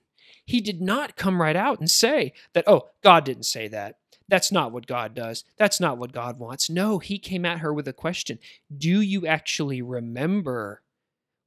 He 0.47 0.63
did 0.63 0.81
not 0.81 1.17
come 1.17 1.43
right 1.43 1.55
out 1.55 1.81
and 1.81 1.91
say 1.91 2.33
that, 2.55 2.65
oh, 2.67 2.89
God 3.03 3.27
didn't 3.27 3.45
say 3.45 3.69
that. 3.69 3.99
That's 4.27 4.51
not 4.51 4.73
what 4.73 4.87
God 4.87 5.15
does. 5.15 5.45
That's 5.59 5.81
not 5.81 5.99
what 5.99 6.13
God 6.13 6.39
wants. 6.39 6.71
No, 6.71 6.99
he 6.99 7.19
came 7.19 7.45
at 7.45 7.59
her 7.59 7.75
with 7.75 7.87
a 7.87 7.93
question 7.93 8.39
Do 8.75 9.03
you 9.03 9.27
actually 9.27 9.83
remember 9.83 10.81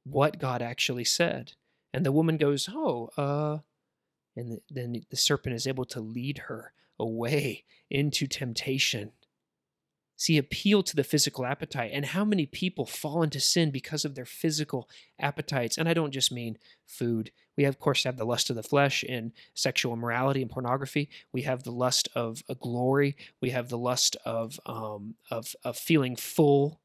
what 0.04 0.38
God 0.38 0.62
actually 0.62 1.04
said? 1.04 1.54
And 1.92 2.06
the 2.06 2.12
woman 2.12 2.36
goes, 2.36 2.68
Oh, 2.72 3.10
uh, 3.16 3.58
and 4.38 4.60
then 4.70 5.02
the 5.10 5.16
serpent 5.16 5.54
is 5.54 5.66
able 5.66 5.84
to 5.86 6.00
lead 6.00 6.38
her 6.46 6.72
away 6.98 7.64
into 7.90 8.26
temptation. 8.26 9.12
See, 10.16 10.36
appeal 10.36 10.82
to 10.82 10.96
the 10.96 11.04
physical 11.04 11.46
appetite. 11.46 11.92
And 11.94 12.06
how 12.06 12.24
many 12.24 12.44
people 12.44 12.86
fall 12.86 13.22
into 13.22 13.38
sin 13.38 13.70
because 13.70 14.04
of 14.04 14.16
their 14.16 14.24
physical 14.24 14.88
appetites? 15.18 15.78
And 15.78 15.88
I 15.88 15.94
don't 15.94 16.10
just 16.10 16.32
mean 16.32 16.58
food. 16.86 17.30
We, 17.56 17.64
of 17.64 17.78
course, 17.78 18.02
have 18.02 18.16
the 18.16 18.26
lust 18.26 18.50
of 18.50 18.56
the 18.56 18.64
flesh 18.64 19.04
and 19.08 19.30
sexual 19.54 19.92
immorality 19.92 20.42
and 20.42 20.50
pornography. 20.50 21.08
We 21.32 21.42
have 21.42 21.62
the 21.62 21.70
lust 21.70 22.08
of 22.16 22.42
glory. 22.60 23.16
We 23.40 23.50
have 23.50 23.68
the 23.68 23.78
lust 23.78 24.16
of, 24.24 24.58
um, 24.66 25.14
of, 25.30 25.54
of 25.62 25.76
feeling 25.76 26.16
full 26.16 26.80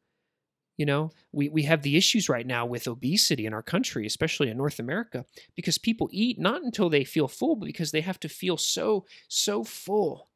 you 0.77 0.86
know, 0.86 1.12
we, 1.32 1.50
we 1.50 1.63
have 1.63 1.84
the 1.84 1.96
issues 1.96 2.30
right 2.30 2.48
now 2.48 2.65
with 2.65 2.88
obesity 2.88 3.46
in 3.46 3.53
our 3.53 3.62
country, 3.62 4.06
especially 4.06 4.50
in 4.50 4.58
North 4.58 4.80
America, 4.80 5.25
because 5.56 5.77
people 5.77 6.10
eat 6.12 6.39
not 6.39 6.63
until 6.63 6.89
they 6.89 7.03
feel 7.03 7.27
full, 7.27 7.56
but 7.56 7.68
because 7.68 7.92
they 7.92 8.01
have 8.01 8.20
to 8.22 8.30
feel 8.30 8.58
so, 8.58 9.06
so 9.27 9.63
full 9.63 10.30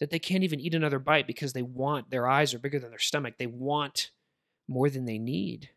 that 0.00 0.10
they 0.10 0.18
can't 0.18 0.42
even 0.42 0.58
eat 0.58 0.74
another 0.74 0.98
bite 0.98 1.26
because 1.26 1.52
they 1.52 1.62
want, 1.62 2.10
their 2.10 2.26
eyes 2.26 2.52
are 2.52 2.58
bigger 2.58 2.80
than 2.80 2.90
their 2.90 2.98
stomach. 2.98 3.34
They 3.38 3.46
want 3.46 4.10
more 4.66 4.90
than 4.90 5.04
they 5.04 5.18
need. 5.18 5.70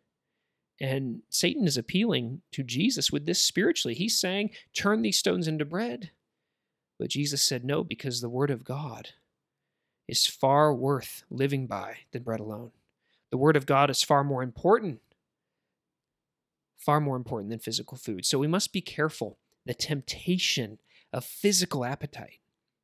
And 0.82 1.22
Satan 1.30 1.68
is 1.68 1.78
appealing 1.78 2.42
to 2.52 2.64
Jesus 2.64 3.12
with 3.12 3.26
this 3.26 3.42
spiritually. 3.42 3.96
He's 3.96 4.20
saying, 4.20 4.52
turn 4.74 5.02
these 5.02 5.18
stones 5.18 5.48
into 5.48 5.66
bread. 5.66 6.12
But 7.00 7.10
Jesus 7.10 7.44
said 7.44 7.64
no, 7.64 7.84
because 7.84 8.22
the 8.22 8.30
word 8.30 8.50
of 8.50 8.64
God 8.64 9.10
is 10.08 10.26
far 10.26 10.74
worth 10.74 11.24
living 11.30 11.68
by 11.68 11.98
than 12.12 12.24
bread 12.24 12.40
alone. 12.40 12.72
The 13.32 13.38
Word 13.38 13.56
of 13.56 13.66
God 13.66 13.90
is 13.90 14.04
far 14.04 14.24
more 14.24 14.42
important, 14.42 15.00
far 16.78 17.00
more 17.00 17.16
important 17.16 17.50
than 17.50 17.60
physical 17.60 17.98
food. 17.98 18.26
So 18.26 18.40
we 18.40 18.48
must 18.48 18.72
be 18.72 18.82
careful. 18.82 19.38
The 19.66 19.74
temptation 19.74 20.80
of 21.12 21.26
physical 21.26 21.84
appetite. 21.84 22.40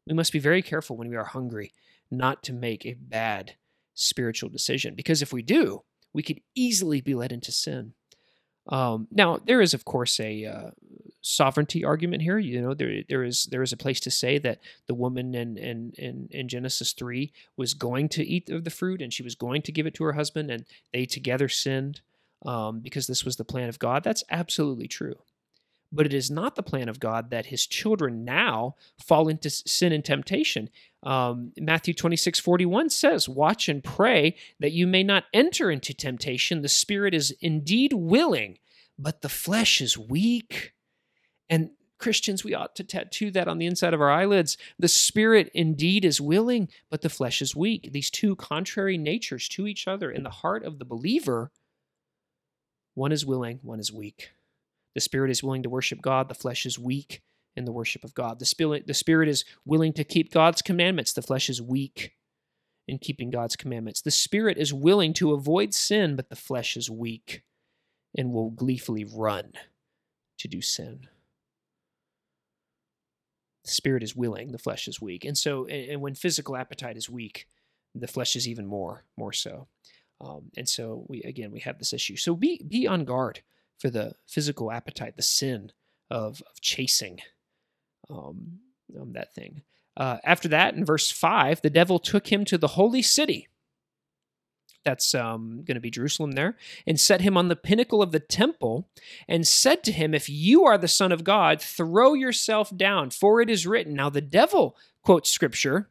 We 0.05 0.13
must 0.13 0.33
be 0.33 0.39
very 0.39 0.61
careful 0.61 0.97
when 0.97 1.09
we 1.09 1.15
are 1.15 1.23
hungry 1.23 1.71
not 2.11 2.43
to 2.43 2.53
make 2.53 2.85
a 2.85 2.93
bad 2.93 3.55
spiritual 3.93 4.49
decision, 4.49 4.95
because 4.95 5.21
if 5.21 5.31
we 5.31 5.41
do, 5.41 5.83
we 6.13 6.23
could 6.23 6.41
easily 6.55 6.99
be 6.99 7.15
led 7.15 7.31
into 7.31 7.51
sin. 7.51 7.93
Um, 8.67 9.07
now, 9.11 9.39
there 9.45 9.61
is, 9.61 9.73
of 9.73 9.85
course, 9.85 10.19
a 10.19 10.45
uh, 10.45 10.71
sovereignty 11.23 11.83
argument 11.83 12.21
here. 12.21 12.37
You 12.37 12.61
know, 12.61 12.73
there 12.75 13.01
there 13.09 13.23
is 13.23 13.45
there 13.45 13.63
is 13.63 13.73
a 13.73 13.77
place 13.77 13.99
to 14.01 14.11
say 14.11 14.37
that 14.39 14.59
the 14.87 14.93
woman 14.93 15.33
in 15.33 15.57
in 15.57 15.93
in, 15.97 16.27
in 16.29 16.47
Genesis 16.47 16.93
three 16.93 17.33
was 17.57 17.73
going 17.73 18.09
to 18.09 18.23
eat 18.23 18.49
of 18.49 18.63
the 18.63 18.69
fruit 18.69 19.01
and 19.01 19.11
she 19.11 19.23
was 19.23 19.33
going 19.33 19.63
to 19.63 19.71
give 19.71 19.87
it 19.87 19.95
to 19.95 20.03
her 20.03 20.13
husband, 20.13 20.51
and 20.51 20.65
they 20.91 21.05
together 21.05 21.49
sinned 21.49 22.01
um, 22.45 22.81
because 22.81 23.07
this 23.07 23.25
was 23.25 23.37
the 23.37 23.45
plan 23.45 23.69
of 23.69 23.79
God. 23.79 24.03
That's 24.03 24.23
absolutely 24.29 24.87
true. 24.87 25.15
But 25.91 26.07
it 26.07 26.13
is 26.13 26.31
not 26.31 26.55
the 26.55 26.63
plan 26.63 26.89
of 26.89 26.99
God 26.99 27.29
that 27.29 27.47
his 27.47 27.67
children 27.67 28.25
now 28.25 28.75
fall 28.99 29.27
into 29.27 29.49
sin 29.49 29.93
and 29.93 30.03
temptation. 30.03 30.69
Um, 31.03 31.51
Matthew 31.57 31.93
26, 31.93 32.39
41 32.39 32.89
says, 32.89 33.29
Watch 33.29 33.69
and 33.69 33.83
pray 33.83 34.35
that 34.59 34.71
you 34.71 34.87
may 34.87 35.03
not 35.03 35.25
enter 35.33 35.69
into 35.69 35.93
temptation. 35.93 36.61
The 36.61 36.69
spirit 36.69 37.13
is 37.13 37.35
indeed 37.41 37.93
willing, 37.93 38.57
but 38.97 39.21
the 39.21 39.29
flesh 39.29 39.81
is 39.81 39.97
weak. 39.97 40.72
And 41.49 41.71
Christians, 42.03 42.43
we 42.43 42.53
ought 42.53 42.75
to 42.75 42.83
tattoo 42.83 43.31
that 43.31 43.47
on 43.47 43.59
the 43.59 43.65
inside 43.65 43.93
of 43.93 44.01
our 44.01 44.11
eyelids. 44.11 44.57
The 44.77 44.89
spirit 44.89 45.49
indeed 45.53 46.03
is 46.03 46.19
willing, 46.19 46.67
but 46.89 47.01
the 47.01 47.09
flesh 47.09 47.41
is 47.41 47.55
weak. 47.55 47.91
These 47.93 48.09
two 48.09 48.35
contrary 48.35 48.97
natures 48.97 49.47
to 49.49 49.67
each 49.67 49.87
other 49.87 50.11
in 50.11 50.23
the 50.23 50.29
heart 50.29 50.65
of 50.65 50.79
the 50.79 50.85
believer, 50.85 51.51
one 52.93 53.13
is 53.13 53.25
willing, 53.25 53.59
one 53.61 53.79
is 53.79 53.91
weak. 53.91 54.31
The 54.95 55.01
spirit 55.01 55.31
is 55.31 55.41
willing 55.41 55.63
to 55.63 55.69
worship 55.69 56.01
God, 56.01 56.27
the 56.27 56.35
flesh 56.35 56.65
is 56.65 56.77
weak 56.77 57.21
in 57.55 57.65
the 57.65 57.71
worship 57.71 58.03
of 58.03 58.13
God. 58.13 58.39
The 58.39 58.45
spirit, 58.45 58.85
the 58.85 58.93
spirit 58.93 59.29
is 59.29 59.45
willing 59.65 59.93
to 59.93 60.03
keep 60.03 60.31
God's 60.31 60.61
commandments, 60.61 61.13
the 61.13 61.21
flesh 61.21 61.49
is 61.49 61.61
weak 61.61 62.13
in 62.85 62.97
keeping 62.97 63.29
God's 63.29 63.55
commandments. 63.55 64.01
The 64.01 64.11
spirit 64.11 64.57
is 64.57 64.73
willing 64.73 65.13
to 65.13 65.31
avoid 65.31 65.73
sin, 65.73 66.17
but 66.17 66.29
the 66.29 66.35
flesh 66.35 66.75
is 66.75 66.89
weak 66.89 67.43
and 68.17 68.33
will 68.33 68.49
gleefully 68.49 69.05
run 69.05 69.53
to 70.39 70.47
do 70.49 70.61
sin. 70.61 71.07
The 73.65 73.71
spirit 73.71 74.03
is 74.03 74.15
willing, 74.15 74.51
the 74.51 74.57
flesh 74.57 74.87
is 74.87 75.01
weak. 75.01 75.25
And 75.25 75.37
so, 75.37 75.65
and 75.67 76.01
when 76.01 76.15
physical 76.15 76.55
appetite 76.57 76.97
is 76.97 77.09
weak, 77.09 77.47
the 77.95 78.07
flesh 78.07 78.35
is 78.35 78.47
even 78.47 78.65
more, 78.65 79.05
more 79.17 79.33
so. 79.33 79.67
Um, 80.19 80.51
and 80.57 80.67
so, 80.67 81.05
we 81.07 81.21
again, 81.23 81.51
we 81.51 81.59
have 81.61 81.79
this 81.79 81.93
issue. 81.93 82.15
So 82.17 82.35
be 82.35 82.61
be 82.67 82.87
on 82.87 83.05
guard 83.05 83.41
for 83.77 83.89
the 83.89 84.13
physical 84.27 84.71
appetite, 84.71 85.15
the 85.15 85.23
sin 85.23 85.71
of 86.09 86.41
of 86.49 86.61
chasing 86.61 87.19
um, 88.09 88.59
um 88.99 89.13
that 89.13 89.33
thing. 89.33 89.63
Uh, 89.95 90.17
after 90.23 90.47
that, 90.47 90.73
in 90.73 90.83
verse 90.85 91.11
5, 91.11 91.61
the 91.61 91.69
devil 91.69 91.99
took 91.99 92.31
him 92.31 92.45
to 92.45 92.57
the 92.57 92.69
holy 92.69 93.01
city. 93.01 93.47
That's 94.85 95.15
um, 95.15 95.63
going 95.63 95.75
to 95.75 95.81
be 95.81 95.89
Jerusalem 95.89 96.33
there, 96.33 96.57
and 96.85 96.99
set 96.99 97.21
him 97.21 97.37
on 97.37 97.47
the 97.47 97.55
pinnacle 97.55 98.01
of 98.01 98.11
the 98.11 98.19
temple, 98.19 98.89
and 99.27 99.47
said 99.47 99.83
to 99.83 99.91
him, 99.91 100.13
If 100.13 100.29
you 100.29 100.65
are 100.65 100.77
the 100.77 100.87
Son 100.87 101.11
of 101.11 101.23
God, 101.23 101.61
throw 101.61 102.13
yourself 102.13 102.75
down, 102.75 103.09
for 103.09 103.41
it 103.41 103.49
is 103.49 103.65
written. 103.67 103.93
Now, 103.93 104.09
the 104.09 104.21
devil 104.21 104.75
quotes 105.01 105.29
scripture, 105.29 105.89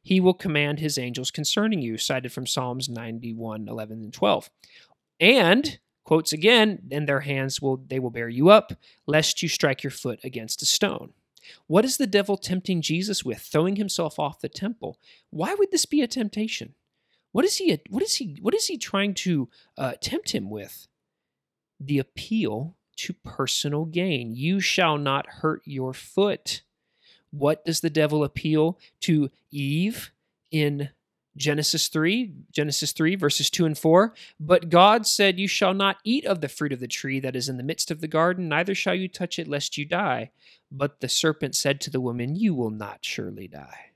he 0.00 0.20
will 0.20 0.34
command 0.34 0.78
his 0.78 0.96
angels 0.96 1.30
concerning 1.30 1.82
you, 1.82 1.98
cited 1.98 2.32
from 2.32 2.46
Psalms 2.46 2.88
91, 2.88 3.68
11, 3.68 4.02
and 4.04 4.12
12. 4.12 4.50
And 5.20 5.78
quotes 6.04 6.32
again, 6.32 6.78
and 6.90 7.06
their 7.06 7.20
hands 7.20 7.60
will 7.60 7.76
they 7.76 7.98
will 7.98 8.10
bear 8.10 8.28
you 8.28 8.48
up, 8.48 8.72
lest 9.06 9.42
you 9.42 9.48
strike 9.48 9.82
your 9.82 9.90
foot 9.90 10.20
against 10.24 10.62
a 10.62 10.66
stone. 10.66 11.12
What 11.66 11.84
is 11.84 11.96
the 11.96 12.06
devil 12.06 12.36
tempting 12.36 12.82
Jesus 12.82 13.24
with, 13.24 13.40
throwing 13.40 13.76
himself 13.76 14.18
off 14.18 14.40
the 14.40 14.48
temple? 14.48 14.98
Why 15.30 15.54
would 15.54 15.70
this 15.70 15.86
be 15.86 16.00
a 16.00 16.06
temptation? 16.06 16.74
What 17.38 17.44
is 17.44 17.58
he? 17.58 17.78
What 17.88 18.02
is 18.02 18.16
he? 18.16 18.36
What 18.42 18.52
is 18.52 18.66
he 18.66 18.76
trying 18.76 19.14
to 19.14 19.48
uh, 19.76 19.92
tempt 20.00 20.32
him 20.32 20.50
with? 20.50 20.88
The 21.78 22.00
appeal 22.00 22.74
to 22.96 23.12
personal 23.12 23.84
gain. 23.84 24.34
You 24.34 24.58
shall 24.58 24.98
not 24.98 25.28
hurt 25.28 25.62
your 25.64 25.94
foot. 25.94 26.62
What 27.30 27.64
does 27.64 27.78
the 27.78 27.90
devil 27.90 28.24
appeal 28.24 28.76
to 29.02 29.30
Eve 29.52 30.10
in 30.50 30.88
Genesis 31.36 31.86
3, 31.86 32.32
Genesis 32.50 32.90
3, 32.90 33.14
verses 33.14 33.50
2 33.50 33.66
and 33.66 33.78
4. 33.78 34.14
But 34.40 34.68
God 34.68 35.06
said, 35.06 35.38
You 35.38 35.46
shall 35.46 35.74
not 35.74 35.98
eat 36.02 36.24
of 36.24 36.40
the 36.40 36.48
fruit 36.48 36.72
of 36.72 36.80
the 36.80 36.88
tree 36.88 37.20
that 37.20 37.36
is 37.36 37.48
in 37.48 37.56
the 37.56 37.62
midst 37.62 37.92
of 37.92 38.00
the 38.00 38.08
garden, 38.08 38.48
neither 38.48 38.74
shall 38.74 38.96
you 38.96 39.06
touch 39.06 39.38
it, 39.38 39.46
lest 39.46 39.78
you 39.78 39.84
die. 39.84 40.32
But 40.72 40.98
the 40.98 41.08
serpent 41.08 41.54
said 41.54 41.80
to 41.82 41.90
the 41.90 42.00
woman, 42.00 42.34
You 42.34 42.52
will 42.52 42.70
not 42.70 43.04
surely 43.04 43.46
die. 43.46 43.92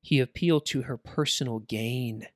He 0.00 0.18
appealed 0.18 0.64
to 0.66 0.84
her 0.84 0.96
personal 0.96 1.58
gain. 1.58 2.28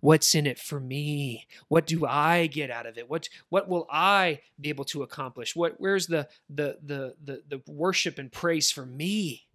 What's 0.00 0.34
in 0.34 0.46
it 0.46 0.58
for 0.58 0.80
me? 0.80 1.46
What 1.68 1.86
do 1.86 2.06
I 2.06 2.46
get 2.46 2.70
out 2.70 2.86
of 2.86 2.98
it? 2.98 3.08
What 3.08 3.28
what 3.48 3.68
will 3.68 3.86
I 3.90 4.40
be 4.60 4.68
able 4.68 4.84
to 4.86 5.02
accomplish? 5.02 5.56
What 5.56 5.74
where's 5.78 6.06
the 6.06 6.28
the 6.48 6.78
the 6.82 7.14
the, 7.22 7.42
the 7.48 7.62
worship 7.72 8.18
and 8.18 8.30
praise 8.30 8.70
for 8.70 8.86
me? 8.86 9.46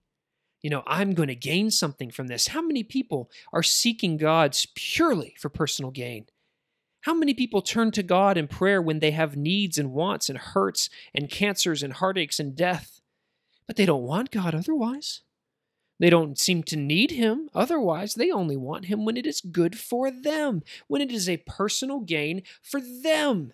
You 0.61 0.69
know, 0.69 0.83
I'm 0.87 1.13
going 1.13 1.27
to 1.27 1.35
gain 1.35 1.71
something 1.71 2.09
from 2.09 2.27
this. 2.27 2.47
How 2.47 2.61
many 2.61 2.83
people 2.83 3.29
are 3.51 3.63
seeking 3.63 4.15
God's 4.15 4.65
purely 4.75 5.35
for 5.37 5.49
personal 5.49 5.91
gain? 5.91 6.27
How 7.01 7.13
many 7.13 7.33
people 7.33 7.61
turn 7.61 7.91
to 7.91 8.03
God 8.03 8.37
in 8.37 8.47
prayer 8.47 8.81
when 8.81 8.99
they 8.99 9.11
have 9.11 9.35
needs 9.35 9.77
and 9.77 9.91
wants 9.91 10.29
and 10.29 10.37
hurts 10.37 10.89
and 11.13 11.29
cancers 11.29 11.83
and 11.83 11.91
heartaches 11.91 12.39
and 12.39 12.55
death? 12.55 13.01
but 13.67 13.75
they 13.75 13.85
don't 13.85 14.03
want 14.03 14.31
God 14.31 14.53
otherwise. 14.53 15.21
They 16.03 16.09
don't 16.09 16.37
seem 16.37 16.63
to 16.63 16.75
need 16.75 17.11
Him 17.11 17.49
otherwise. 17.55 18.15
They 18.15 18.29
only 18.29 18.57
want 18.57 18.87
Him 18.87 19.05
when 19.05 19.15
it 19.15 19.25
is 19.25 19.39
good 19.39 19.79
for 19.79 20.11
them, 20.11 20.61
when 20.87 21.01
it 21.01 21.13
is 21.13 21.29
a 21.29 21.37
personal 21.37 22.01
gain 22.01 22.43
for 22.61 22.81
them. 22.81 23.53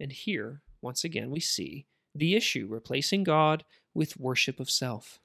And 0.00 0.10
here, 0.10 0.62
once 0.82 1.04
again, 1.04 1.30
we 1.30 1.38
see 1.38 1.86
the 2.16 2.34
issue 2.34 2.66
replacing 2.68 3.22
God 3.22 3.62
with 3.94 4.18
worship 4.18 4.58
of 4.58 4.68
self, 4.68 5.20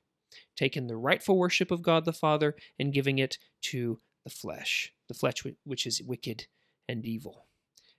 taking 0.55 0.85
the 0.85 0.95
rightful 0.95 1.39
worship 1.39 1.71
of 1.71 1.81
God 1.81 2.05
the 2.05 2.13
Father 2.13 2.55
and 2.77 2.93
giving 2.93 3.17
it 3.17 3.39
to 3.63 4.00
the 4.24 4.29
flesh, 4.29 4.93
the 5.07 5.15
flesh 5.15 5.38
which 5.63 5.88
is 5.88 6.03
wicked 6.03 6.45
and 6.88 7.03
evil. 7.03 7.47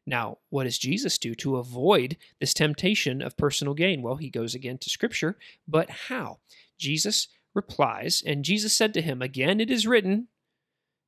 Now, 0.06 0.38
what 0.50 0.62
does 0.62 0.78
Jesus 0.78 1.18
do 1.18 1.34
to 1.34 1.56
avoid 1.56 2.18
this 2.38 2.54
temptation 2.54 3.20
of 3.20 3.36
personal 3.36 3.74
gain? 3.74 4.00
Well, 4.00 4.14
he 4.14 4.30
goes 4.30 4.54
again 4.54 4.78
to 4.78 4.90
Scripture, 4.90 5.36
but 5.66 5.90
how? 5.90 6.38
Jesus 6.78 7.26
replies, 7.56 8.22
and 8.24 8.44
Jesus 8.44 8.76
said 8.76 8.94
to 8.94 9.02
him, 9.02 9.22
Again 9.22 9.60
it 9.60 9.70
is 9.70 9.86
written, 9.86 10.28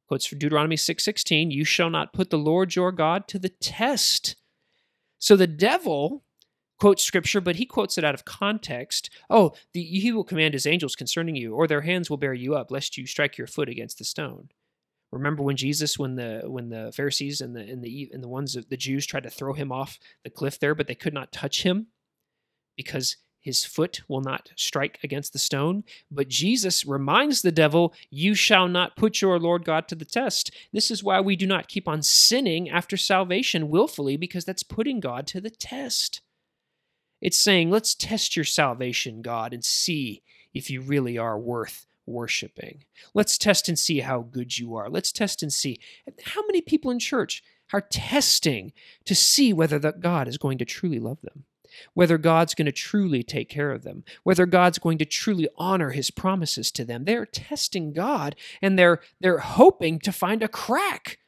quotes 0.09 0.27
from 0.27 0.39
Deuteronomy 0.39 0.77
6:16, 0.77 1.53
you 1.53 1.65
shall 1.65 1.91
not 1.91 2.13
put 2.13 2.31
the 2.31 2.39
Lord 2.39 2.75
your 2.75 2.91
God 2.91 3.29
to 3.29 3.39
the 3.39 3.51
test. 3.51 4.35
So 5.19 5.37
the 5.37 5.47
devil 5.47 6.25
quotes 6.81 7.05
scripture, 7.05 7.41
but 7.41 7.57
he 7.57 7.67
quotes 7.67 7.99
it 7.99 8.05
out 8.05 8.15
of 8.15 8.25
context. 8.25 9.11
Oh, 9.29 9.53
the, 9.75 9.83
he 9.83 10.13
will 10.13 10.25
command 10.25 10.55
his 10.55 10.67
angels 10.67 10.97
concerning 10.97 11.37
you, 11.37 11.55
or 11.55 11.67
their 11.67 11.83
hands 11.83 12.09
will 12.09 12.17
bear 12.17 12.35
you 12.35 12.55
up, 12.55 12.71
lest 12.71 12.97
you 12.97 13.07
strike 13.07 13.37
your 13.37 13.47
foot 13.47 13.69
against 13.69 13.99
the 13.99 14.05
stone. 14.05 14.49
Remember 15.11 15.43
when 15.43 15.57
Jesus, 15.57 15.99
when 15.99 16.17
the 16.17 16.43
when 16.45 16.69
the 16.69 16.93
Pharisees 16.95 17.41
and 17.41 17.57
the 17.57 17.61
and 17.61 17.83
the 17.83 18.11
and 18.13 18.23
the 18.23 18.29
ones 18.29 18.57
the 18.69 18.77
Jews 18.77 19.07
tried 19.07 19.23
to 19.23 19.31
throw 19.31 19.55
him 19.55 19.73
off 19.73 19.99
the 20.23 20.31
cliff 20.31 20.61
there, 20.61 20.75
but 20.75 20.87
they 20.87 20.95
could 20.95 21.15
not 21.15 21.33
touch 21.33 21.63
him 21.63 21.89
because 22.77 23.17
his 23.41 23.65
foot 23.65 24.03
will 24.09 24.21
not 24.21 24.51
strike 24.57 24.99
against 25.03 25.33
the 25.33 25.39
stone. 25.39 25.85
But 26.11 26.29
Jesus 26.29 26.85
reminds 26.85 27.43
the 27.43 27.53
devil, 27.53 27.95
You 28.11 28.35
shall 28.35 28.69
not 28.69 28.97
put 28.97 29.21
your 29.21 29.39
Lord 29.39 29.65
God 29.65 29.89
to 29.89 29.95
the 29.95 30.05
test. 30.05 30.51
This 30.73 30.91
is 30.91 31.05
why 31.05 31.21
we 31.21 31.37
do 31.37 31.47
not 31.47 31.69
keep 31.69 31.89
on 31.89 32.03
sinning 32.03 32.69
after 32.69 32.97
salvation 32.97 33.69
willfully, 33.69 34.17
because 34.17 34.45
that's 34.45 34.63
putting 34.63 35.01
God 35.01 35.27
to 35.29 35.41
the 35.41 35.51
test. 35.51 36.21
It's 37.21 37.39
saying, 37.39 37.71
Let's 37.71 37.95
test 37.95 38.37
your 38.37 38.45
salvation, 38.45 39.23
God, 39.23 39.53
and 39.53 39.65
see 39.65 40.23
if 40.53 40.71
you 40.71 40.81
really 40.81 41.17
are 41.19 41.39
worth 41.39 41.87
worshiping. 42.07 42.85
Let's 43.15 43.39
test 43.39 43.69
and 43.69 43.79
see 43.79 44.01
how 44.01 44.21
good 44.23 44.59
you 44.59 44.75
are. 44.75 44.89
Let's 44.89 45.13
test 45.13 45.43
and 45.43 45.53
see 45.53 45.79
how 46.25 46.45
many 46.47 46.61
people 46.61 46.91
in 46.91 46.99
church 46.99 47.43
are 47.73 47.83
testing 47.83 48.73
to 49.05 49.15
see 49.15 49.53
whether 49.53 49.79
that 49.79 50.01
God 50.01 50.27
is 50.27 50.39
going 50.39 50.59
to 50.59 50.65
truly 50.65 50.99
love 50.99 51.21
them, 51.21 51.45
whether 51.95 52.19
God's 52.19 52.55
going 52.55 52.67
to 52.67 52.73
truly 52.73 53.23
take 53.23 53.49
care 53.49 53.73
of 53.73 53.83
them, 53.83 54.05
whether 54.25 54.47
God's 54.47 54.79
going 54.79 54.99
to 54.99 55.05
truly 55.05 55.49
honor 55.57 55.91
his 55.91 56.11
promises 56.11 56.71
to 56.73 56.85
them. 56.85 57.05
They're 57.05 57.27
testing 57.27 57.93
God 57.93 58.37
and 58.63 58.79
they're 58.79 59.01
they're 59.21 59.39
hoping 59.39 59.99
to 60.01 60.13
find 60.13 60.43
a 60.43 60.49
crack 60.49 61.19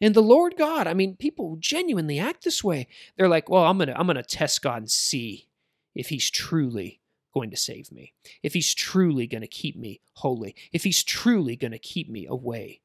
in 0.00 0.12
the 0.12 0.22
Lord 0.22 0.56
God. 0.56 0.86
I 0.86 0.94
mean, 0.94 1.16
people 1.16 1.56
genuinely 1.58 2.18
act 2.18 2.44
this 2.44 2.62
way. 2.62 2.88
They're 3.16 3.28
like, 3.28 3.48
"Well, 3.48 3.64
I'm 3.64 3.78
to 3.78 3.98
I'm 3.98 4.06
to 4.08 4.22
test 4.22 4.62
God 4.62 4.78
and 4.78 4.90
see 4.90 5.48
if 5.94 6.08
he's 6.08 6.30
truly 6.30 7.00
going 7.34 7.50
to 7.50 7.56
save 7.56 7.92
me, 7.92 8.14
if 8.42 8.54
he's 8.54 8.74
truly 8.74 9.26
going 9.26 9.42
to 9.42 9.48
keep 9.48 9.76
me 9.76 10.00
holy, 10.14 10.54
if 10.72 10.84
he's 10.84 11.04
truly 11.04 11.56
going 11.56 11.72
to 11.72 11.78
keep 11.78 12.08
me 12.08 12.26
away, 12.26 12.80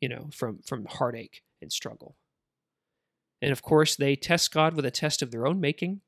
you 0.00 0.08
know, 0.08 0.28
from 0.32 0.58
from 0.58 0.86
heartache 0.86 1.42
and 1.60 1.72
struggle. 1.72 2.16
And 3.40 3.52
of 3.52 3.62
course, 3.62 3.96
they 3.96 4.16
test 4.16 4.52
God 4.52 4.74
with 4.74 4.84
a 4.84 4.90
test 4.90 5.22
of 5.22 5.30
their 5.30 5.46
own 5.46 5.60
making. 5.60 6.00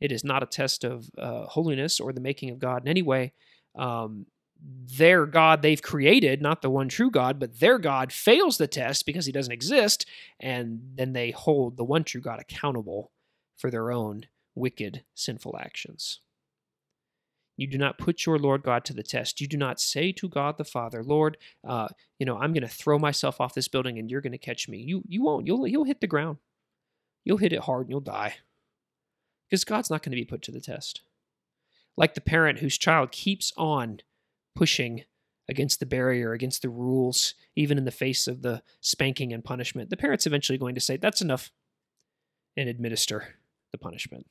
It 0.00 0.12
is 0.12 0.24
not 0.24 0.42
a 0.42 0.46
test 0.46 0.84
of 0.84 1.10
uh, 1.18 1.46
holiness 1.46 2.00
or 2.00 2.12
the 2.12 2.20
making 2.20 2.50
of 2.50 2.58
God 2.58 2.82
in 2.82 2.88
any 2.88 3.02
way. 3.02 3.32
Um, 3.74 4.26
their 4.98 5.26
God 5.26 5.62
they've 5.62 5.82
created, 5.82 6.40
not 6.40 6.62
the 6.62 6.70
one 6.70 6.88
true 6.88 7.10
God, 7.10 7.38
but 7.38 7.60
their 7.60 7.78
God 7.78 8.12
fails 8.12 8.58
the 8.58 8.66
test 8.66 9.06
because 9.06 9.26
he 9.26 9.32
doesn't 9.32 9.52
exist, 9.52 10.06
and 10.40 10.80
then 10.94 11.12
they 11.12 11.30
hold 11.30 11.76
the 11.76 11.84
one 11.84 12.04
true 12.04 12.20
God 12.20 12.40
accountable 12.40 13.10
for 13.56 13.70
their 13.70 13.90
own 13.90 14.24
wicked, 14.54 15.04
sinful 15.14 15.56
actions. 15.60 16.20
You 17.56 17.66
do 17.66 17.78
not 17.78 17.98
put 17.98 18.26
your 18.26 18.38
Lord 18.38 18.62
God 18.62 18.84
to 18.84 18.92
the 18.92 19.02
test. 19.02 19.40
You 19.40 19.48
do 19.48 19.56
not 19.56 19.80
say 19.80 20.12
to 20.12 20.28
God 20.28 20.58
the 20.58 20.64
Father, 20.64 21.02
Lord, 21.02 21.38
uh, 21.66 21.88
you 22.18 22.26
know, 22.26 22.36
I'm 22.38 22.52
going 22.52 22.62
to 22.62 22.68
throw 22.68 22.98
myself 22.98 23.40
off 23.40 23.54
this 23.54 23.68
building 23.68 23.98
and 23.98 24.10
you're 24.10 24.20
going 24.20 24.32
to 24.32 24.38
catch 24.38 24.68
me. 24.68 24.78
You 24.78 25.02
you 25.08 25.22
won't. 25.22 25.46
You'll 25.46 25.66
you'll 25.66 25.84
hit 25.84 26.00
the 26.00 26.06
ground. 26.06 26.38
You'll 27.24 27.38
hit 27.38 27.52
it 27.52 27.60
hard 27.60 27.82
and 27.82 27.90
you'll 27.90 28.00
die. 28.00 28.36
Because 29.48 29.64
God's 29.64 29.90
not 29.90 30.02
going 30.02 30.12
to 30.12 30.16
be 30.16 30.24
put 30.24 30.42
to 30.42 30.52
the 30.52 30.60
test. 30.60 31.02
Like 31.96 32.14
the 32.14 32.20
parent 32.20 32.58
whose 32.58 32.76
child 32.76 33.12
keeps 33.12 33.52
on 33.56 34.00
pushing 34.54 35.04
against 35.48 35.80
the 35.80 35.86
barrier, 35.86 36.32
against 36.32 36.62
the 36.62 36.68
rules, 36.68 37.34
even 37.54 37.78
in 37.78 37.84
the 37.84 37.90
face 37.90 38.26
of 38.26 38.42
the 38.42 38.62
spanking 38.80 39.32
and 39.32 39.44
punishment, 39.44 39.90
the 39.90 39.96
parent's 39.96 40.26
eventually 40.26 40.58
going 40.58 40.74
to 40.74 40.80
say, 40.80 40.96
That's 40.96 41.22
enough, 41.22 41.50
and 42.56 42.68
administer 42.68 43.36
the 43.72 43.78
punishment. 43.78 44.26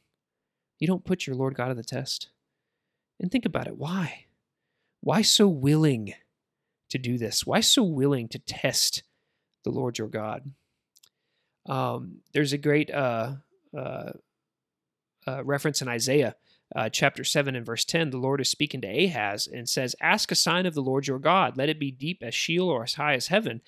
You 0.80 0.88
don't 0.88 1.06
put 1.06 1.26
your 1.26 1.36
Lord 1.36 1.56
God 1.56 1.70
to 1.70 1.74
the 1.74 1.84
test. 1.84 2.30
And 3.20 3.32
think 3.32 3.46
about 3.46 3.68
it. 3.68 3.78
Why? 3.78 4.26
Why 5.02 5.22
so 5.22 5.48
willing 5.48 6.14
to 6.90 6.98
do 6.98 7.18
this? 7.18 7.46
Why 7.46 7.62
so 7.62 7.84
willing 7.84 8.28
to 8.30 8.40
test 8.40 9.04
the 9.64 9.70
Lord 9.70 9.98
your 9.98 10.10
God? 10.10 10.52
Um, 11.68 12.18
there's 12.34 12.54
a 12.54 12.58
great 12.58 12.92
uh, 12.92 13.36
uh, 13.76 14.12
uh, 15.28 15.44
reference 15.44 15.82
in 15.82 15.88
Isaiah 15.88 16.36
uh, 16.76 16.90
chapter 16.90 17.24
7 17.24 17.56
and 17.56 17.66
verse 17.66 17.86
10. 17.86 18.10
The 18.10 18.18
Lord 18.18 18.42
is 18.42 18.50
speaking 18.50 18.82
to 18.82 18.88
Ahaz 18.88 19.48
and 19.48 19.68
says, 19.70 19.96
Ask 20.02 20.32
a 20.32 20.36
sign 20.36 20.66
of 20.66 20.74
the 20.74 20.82
Lord 20.82 21.08
your 21.08 21.20
God. 21.20 21.58
Let 21.58 21.70
it 21.70 21.80
be 21.80 21.92
deep 21.92 22.24
as 22.24 22.34
Sheol 22.34 22.70
or 22.70 22.84
as 22.84 22.96
high 22.96 23.14
as 23.14 23.28
heaven. 23.28 23.62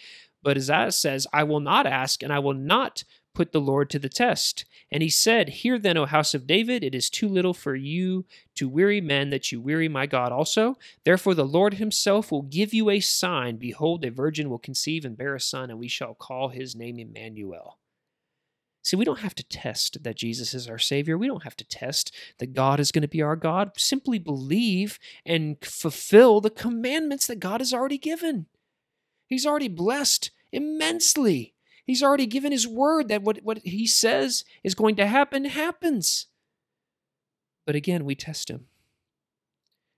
But 0.43 0.57
Isaiah 0.57 0.91
says, 0.91 1.27
I 1.33 1.43
will 1.43 1.59
not 1.59 1.85
ask, 1.85 2.23
and 2.23 2.31
I 2.31 2.39
will 2.39 2.53
not 2.53 3.03
put 3.33 3.51
the 3.51 3.61
Lord 3.61 3.89
to 3.91 3.99
the 3.99 4.09
test. 4.09 4.65
And 4.91 5.03
he 5.03 5.09
said, 5.09 5.49
Hear 5.49 5.77
then, 5.77 5.97
O 5.97 6.05
house 6.05 6.33
of 6.33 6.47
David, 6.47 6.83
it 6.83 6.95
is 6.95 7.09
too 7.09 7.27
little 7.27 7.53
for 7.53 7.75
you 7.75 8.25
to 8.55 8.67
weary 8.67 9.01
men 9.01 9.29
that 9.29 9.51
you 9.51 9.61
weary 9.61 9.87
my 9.87 10.07
God 10.07 10.31
also. 10.31 10.75
Therefore 11.03 11.35
the 11.35 11.45
Lord 11.45 11.75
himself 11.75 12.31
will 12.31 12.41
give 12.41 12.73
you 12.73 12.89
a 12.89 12.99
sign. 12.99 13.57
Behold, 13.57 14.03
a 14.05 14.09
virgin 14.09 14.49
will 14.49 14.57
conceive 14.57 15.05
and 15.05 15.17
bear 15.17 15.35
a 15.35 15.39
son, 15.39 15.69
and 15.69 15.79
we 15.79 15.87
shall 15.87 16.15
call 16.15 16.49
his 16.49 16.75
name 16.75 16.97
Emmanuel. 16.97 17.77
See, 18.87 18.95
we 18.95 19.03
don't 19.03 19.19
have 19.19 19.35
to 19.35 19.43
test 19.43 20.01
that 20.03 20.15
Jesus 20.15 20.53
is 20.53 20.69
our 20.69 20.77
Savior. 20.77 21.17
We 21.17 21.27
don't 21.27 21.43
have 21.43 21.57
to 21.57 21.67
test 21.67 22.15
that 22.37 22.53
God 22.53 22.79
is 22.79 22.93
going 22.93 23.01
to 23.01 23.09
be 23.09 23.21
our 23.21 23.35
God. 23.35 23.71
Simply 23.75 24.17
believe 24.17 24.97
and 25.25 25.57
fulfill 25.61 26.39
the 26.39 26.49
commandments 26.49 27.27
that 27.27 27.41
God 27.41 27.59
has 27.59 27.73
already 27.73 27.97
given. 27.97 28.45
He's 29.27 29.45
already 29.45 29.67
blessed 29.67 30.31
immensely. 30.53 31.53
He's 31.85 32.01
already 32.01 32.27
given 32.27 32.53
his 32.53 32.65
word 32.65 33.09
that 33.09 33.23
what, 33.23 33.39
what 33.43 33.57
he 33.57 33.87
says 33.87 34.45
is 34.63 34.73
going 34.73 34.95
to 34.95 35.05
happen 35.05 35.43
happens. 35.43 36.27
But 37.65 37.75
again, 37.75 38.05
we 38.05 38.15
test 38.15 38.49
him. 38.49 38.67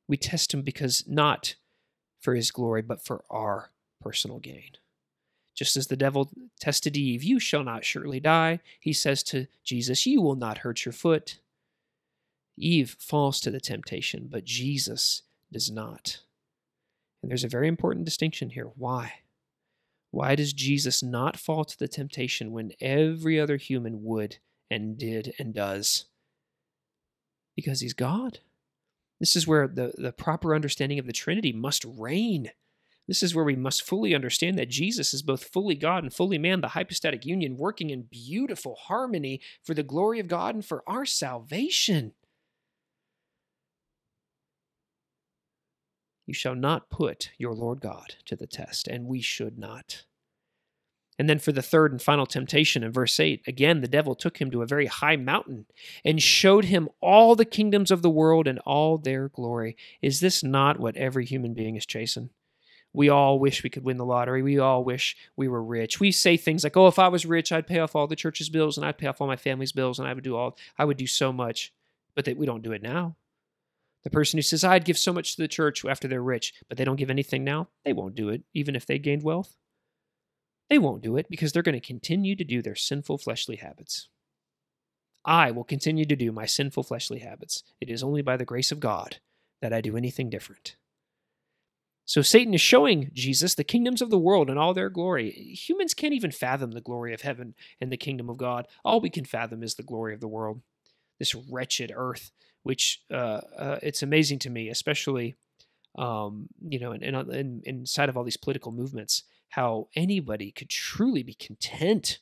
We 0.07 0.17
test 0.17 0.51
him 0.51 0.63
because 0.63 1.03
not 1.05 1.57
for 2.19 2.33
his 2.33 2.49
glory, 2.49 2.81
but 2.81 3.05
for 3.05 3.23
our 3.29 3.69
personal 4.01 4.39
gain. 4.39 4.71
Just 5.59 5.75
as 5.75 5.87
the 5.87 5.97
devil 5.97 6.31
tested 6.61 6.95
Eve, 6.95 7.21
you 7.21 7.37
shall 7.37 7.65
not 7.65 7.83
surely 7.83 8.21
die. 8.21 8.61
He 8.79 8.93
says 8.93 9.21
to 9.23 9.47
Jesus, 9.65 10.05
You 10.05 10.21
will 10.21 10.37
not 10.37 10.59
hurt 10.59 10.85
your 10.85 10.93
foot. 10.93 11.41
Eve 12.57 12.95
falls 12.97 13.41
to 13.41 13.51
the 13.51 13.59
temptation, 13.59 14.29
but 14.31 14.45
Jesus 14.45 15.23
does 15.51 15.69
not. 15.69 16.19
And 17.21 17.29
there's 17.29 17.43
a 17.43 17.49
very 17.49 17.67
important 17.67 18.05
distinction 18.05 18.51
here. 18.51 18.69
Why? 18.77 19.15
Why 20.11 20.35
does 20.35 20.53
Jesus 20.53 21.03
not 21.03 21.35
fall 21.35 21.65
to 21.65 21.77
the 21.77 21.89
temptation 21.89 22.53
when 22.53 22.71
every 22.79 23.37
other 23.37 23.57
human 23.57 24.05
would 24.05 24.37
and 24.71 24.97
did 24.97 25.33
and 25.37 25.53
does? 25.53 26.05
Because 27.57 27.81
he's 27.81 27.93
God. 27.93 28.39
This 29.19 29.35
is 29.35 29.45
where 29.45 29.67
the, 29.67 29.91
the 29.97 30.13
proper 30.13 30.55
understanding 30.55 30.99
of 30.99 31.05
the 31.05 31.11
Trinity 31.11 31.51
must 31.51 31.83
reign. 31.83 32.51
This 33.09 33.23
is 33.23 33.33
where 33.33 33.43
we 33.43 33.55
must 33.55 33.81
fully 33.81 34.13
understand 34.13 34.59
that 34.59 34.69
Jesus 34.69 35.15
is 35.15 35.23
both 35.23 35.43
fully 35.43 35.73
God 35.73 36.03
and 36.03 36.13
fully 36.13 36.37
man, 36.37 36.61
the 36.61 36.67
hypostatic 36.69 37.25
union 37.25 37.57
working 37.57 37.89
in 37.89 38.03
beautiful 38.03 38.75
harmony 38.75 39.41
for 39.63 39.73
the 39.73 39.81
glory 39.81 40.19
of 40.19 40.27
God 40.27 40.53
and 40.53 40.63
for 40.63 40.83
our 40.85 41.07
salvation. 41.07 42.13
You 46.27 46.35
shall 46.35 46.53
not 46.53 46.91
put 46.91 47.31
your 47.39 47.55
Lord 47.55 47.81
God 47.81 48.13
to 48.25 48.35
the 48.35 48.45
test, 48.45 48.87
and 48.87 49.07
we 49.07 49.21
should 49.21 49.57
not. 49.57 50.03
And 51.17 51.27
then 51.27 51.39
for 51.39 51.51
the 51.51 51.63
third 51.63 51.91
and 51.91 51.99
final 51.99 52.27
temptation 52.27 52.83
in 52.83 52.91
verse 52.91 53.19
8, 53.19 53.41
again, 53.47 53.81
the 53.81 53.87
devil 53.87 54.13
took 54.13 54.39
him 54.39 54.51
to 54.51 54.61
a 54.61 54.67
very 54.67 54.85
high 54.85 55.15
mountain 55.15 55.65
and 56.05 56.21
showed 56.21 56.65
him 56.65 56.89
all 57.01 57.35
the 57.35 57.43
kingdoms 57.43 57.89
of 57.89 58.03
the 58.03 58.09
world 58.11 58.47
and 58.47 58.59
all 58.59 58.99
their 58.99 59.29
glory. 59.29 59.75
Is 59.99 60.19
this 60.19 60.43
not 60.43 60.79
what 60.79 60.95
every 60.95 61.25
human 61.25 61.55
being 61.55 61.75
is 61.75 61.87
chasing? 61.87 62.29
We 62.93 63.09
all 63.09 63.39
wish 63.39 63.63
we 63.63 63.69
could 63.69 63.83
win 63.83 63.97
the 63.97 64.05
lottery. 64.05 64.41
We 64.41 64.57
all 64.59 64.83
wish 64.83 65.15
we 65.35 65.47
were 65.47 65.63
rich. 65.63 65.99
We 65.99 66.11
say 66.11 66.37
things 66.37 66.63
like, 66.63 66.75
"Oh, 66.75 66.87
if 66.87 66.97
I 66.99 67.07
was 67.07 67.25
rich, 67.25 67.51
I'd 67.51 67.67
pay 67.67 67.79
off 67.79 67.95
all 67.95 68.07
the 68.07 68.15
church's 68.15 68.49
bills 68.49 68.77
and 68.77 68.85
I'd 68.85 68.97
pay 68.97 69.07
off 69.07 69.21
all 69.21 69.27
my 69.27 69.35
family's 69.35 69.71
bills 69.71 69.99
and 69.99 70.07
I 70.07 70.13
would 70.13 70.23
do 70.23 70.35
all 70.35 70.57
I 70.77 70.85
would 70.85 70.97
do 70.97 71.07
so 71.07 71.31
much." 71.31 71.73
But 72.15 72.25
that 72.25 72.37
we 72.37 72.45
don't 72.45 72.63
do 72.63 72.71
it 72.71 72.81
now. 72.81 73.15
The 74.03 74.09
person 74.09 74.37
who 74.37 74.41
says, 74.41 74.63
I'd 74.63 74.85
give 74.85 74.97
so 74.97 75.11
much 75.11 75.35
to 75.35 75.41
the 75.41 75.47
church 75.47 75.83
after 75.83 76.07
they're 76.07 76.23
rich, 76.23 76.53
but 76.67 76.77
they 76.77 76.85
don't 76.85 76.95
give 76.95 77.09
anything 77.09 77.43
now, 77.43 77.69
they 77.83 77.93
won't 77.93 78.15
do 78.15 78.29
it, 78.29 78.43
even 78.53 78.75
if 78.75 78.85
they 78.85 78.97
gained 78.97 79.23
wealth. 79.23 79.57
They 80.69 80.77
won't 80.77 81.01
do 81.01 81.17
it 81.17 81.29
because 81.29 81.51
they're 81.51 81.63
going 81.63 81.79
to 81.79 81.85
continue 81.85 82.35
to 82.35 82.43
do 82.43 82.61
their 82.61 82.75
sinful 82.75 83.17
fleshly 83.17 83.57
habits. 83.57 84.07
I 85.25 85.51
will 85.51 85.63
continue 85.63 86.05
to 86.05 86.15
do 86.15 86.31
my 86.31 86.45
sinful 86.45 86.83
fleshly 86.83 87.19
habits. 87.19 87.63
It 87.81 87.89
is 87.89 88.03
only 88.03 88.21
by 88.21 88.37
the 88.37 88.45
grace 88.45 88.71
of 88.71 88.79
God 88.79 89.17
that 89.61 89.73
I 89.73 89.81
do 89.81 89.97
anything 89.97 90.29
different. 90.29 90.77
So 92.09 92.23
Satan 92.23 92.55
is 92.55 92.61
showing 92.61 93.11
Jesus 93.13 93.53
the 93.53 93.63
kingdoms 93.63 94.01
of 94.01 94.09
the 94.09 94.17
world 94.17 94.49
and 94.49 94.57
all 94.57 94.73
their 94.73 94.89
glory. 94.89 95.29
Humans 95.29 95.93
can't 95.93 96.13
even 96.13 96.31
fathom 96.31 96.71
the 96.71 96.81
glory 96.81 97.13
of 97.13 97.21
heaven 97.21 97.53
and 97.79 97.91
the 97.91 97.97
kingdom 97.97 98.31
of 98.31 98.37
God. 98.37 98.65
All 98.83 98.99
we 98.99 99.11
can 99.11 99.25
fathom 99.25 99.61
is 99.61 99.75
the 99.75 99.83
glory 99.83 100.15
of 100.15 100.19
the 100.19 100.27
world, 100.27 100.61
this 101.19 101.35
wretched 101.35 101.91
earth 101.95 102.31
which 102.63 103.03
uh, 103.11 103.41
uh, 103.57 103.79
it's 103.81 104.03
amazing 104.03 104.39
to 104.39 104.49
me, 104.49 104.69
especially 104.69 105.35
um, 105.97 106.47
you 106.67 106.79
know, 106.79 106.91
in, 106.91 107.03
in, 107.03 107.61
inside 107.65 108.09
of 108.09 108.17
all 108.17 108.23
these 108.23 108.37
political 108.37 108.71
movements, 108.71 109.23
how 109.49 109.87
anybody 109.95 110.51
could 110.51 110.69
truly 110.69 111.23
be 111.23 111.33
content 111.33 112.19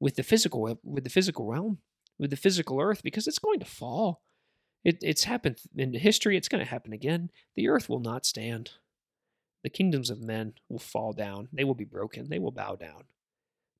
with 0.00 0.16
the 0.16 0.22
physical 0.22 0.78
with 0.82 1.04
the 1.04 1.10
physical 1.10 1.46
realm, 1.46 1.78
with 2.18 2.30
the 2.30 2.36
physical 2.36 2.80
earth, 2.80 3.02
because 3.02 3.26
it's 3.26 3.38
going 3.38 3.60
to 3.60 3.66
fall. 3.66 4.22
It, 4.84 4.98
it's 5.02 5.24
happened 5.24 5.58
in 5.76 5.92
history. 5.94 6.36
It's 6.36 6.48
going 6.48 6.64
to 6.64 6.70
happen 6.70 6.92
again. 6.92 7.30
The 7.56 7.68
earth 7.68 7.88
will 7.88 8.00
not 8.00 8.26
stand. 8.26 8.72
The 9.62 9.70
kingdoms 9.70 10.10
of 10.10 10.22
men 10.22 10.54
will 10.68 10.78
fall 10.78 11.12
down. 11.12 11.48
They 11.52 11.64
will 11.64 11.74
be 11.74 11.84
broken. 11.84 12.28
They 12.28 12.38
will 12.38 12.52
bow 12.52 12.76
down. 12.76 13.04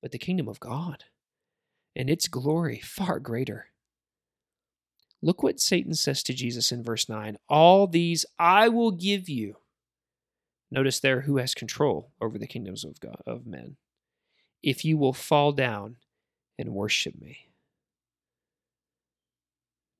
But 0.02 0.12
the 0.12 0.18
kingdom 0.18 0.48
of 0.48 0.60
God 0.60 1.04
and 1.94 2.10
its 2.10 2.28
glory 2.28 2.80
far 2.80 3.18
greater 3.18 3.66
Look 5.20 5.42
what 5.42 5.60
Satan 5.60 5.94
says 5.94 6.22
to 6.24 6.34
Jesus 6.34 6.70
in 6.70 6.82
verse 6.82 7.08
9 7.08 7.38
All 7.48 7.86
these 7.86 8.24
I 8.38 8.68
will 8.68 8.92
give 8.92 9.28
you. 9.28 9.56
Notice 10.70 11.00
there 11.00 11.22
who 11.22 11.38
has 11.38 11.54
control 11.54 12.12
over 12.20 12.38
the 12.38 12.46
kingdoms 12.46 12.84
of, 12.84 13.00
God, 13.00 13.22
of 13.26 13.46
men. 13.46 13.76
If 14.62 14.84
you 14.84 14.98
will 14.98 15.14
fall 15.14 15.52
down 15.52 15.96
and 16.58 16.74
worship 16.74 17.20
me. 17.20 17.48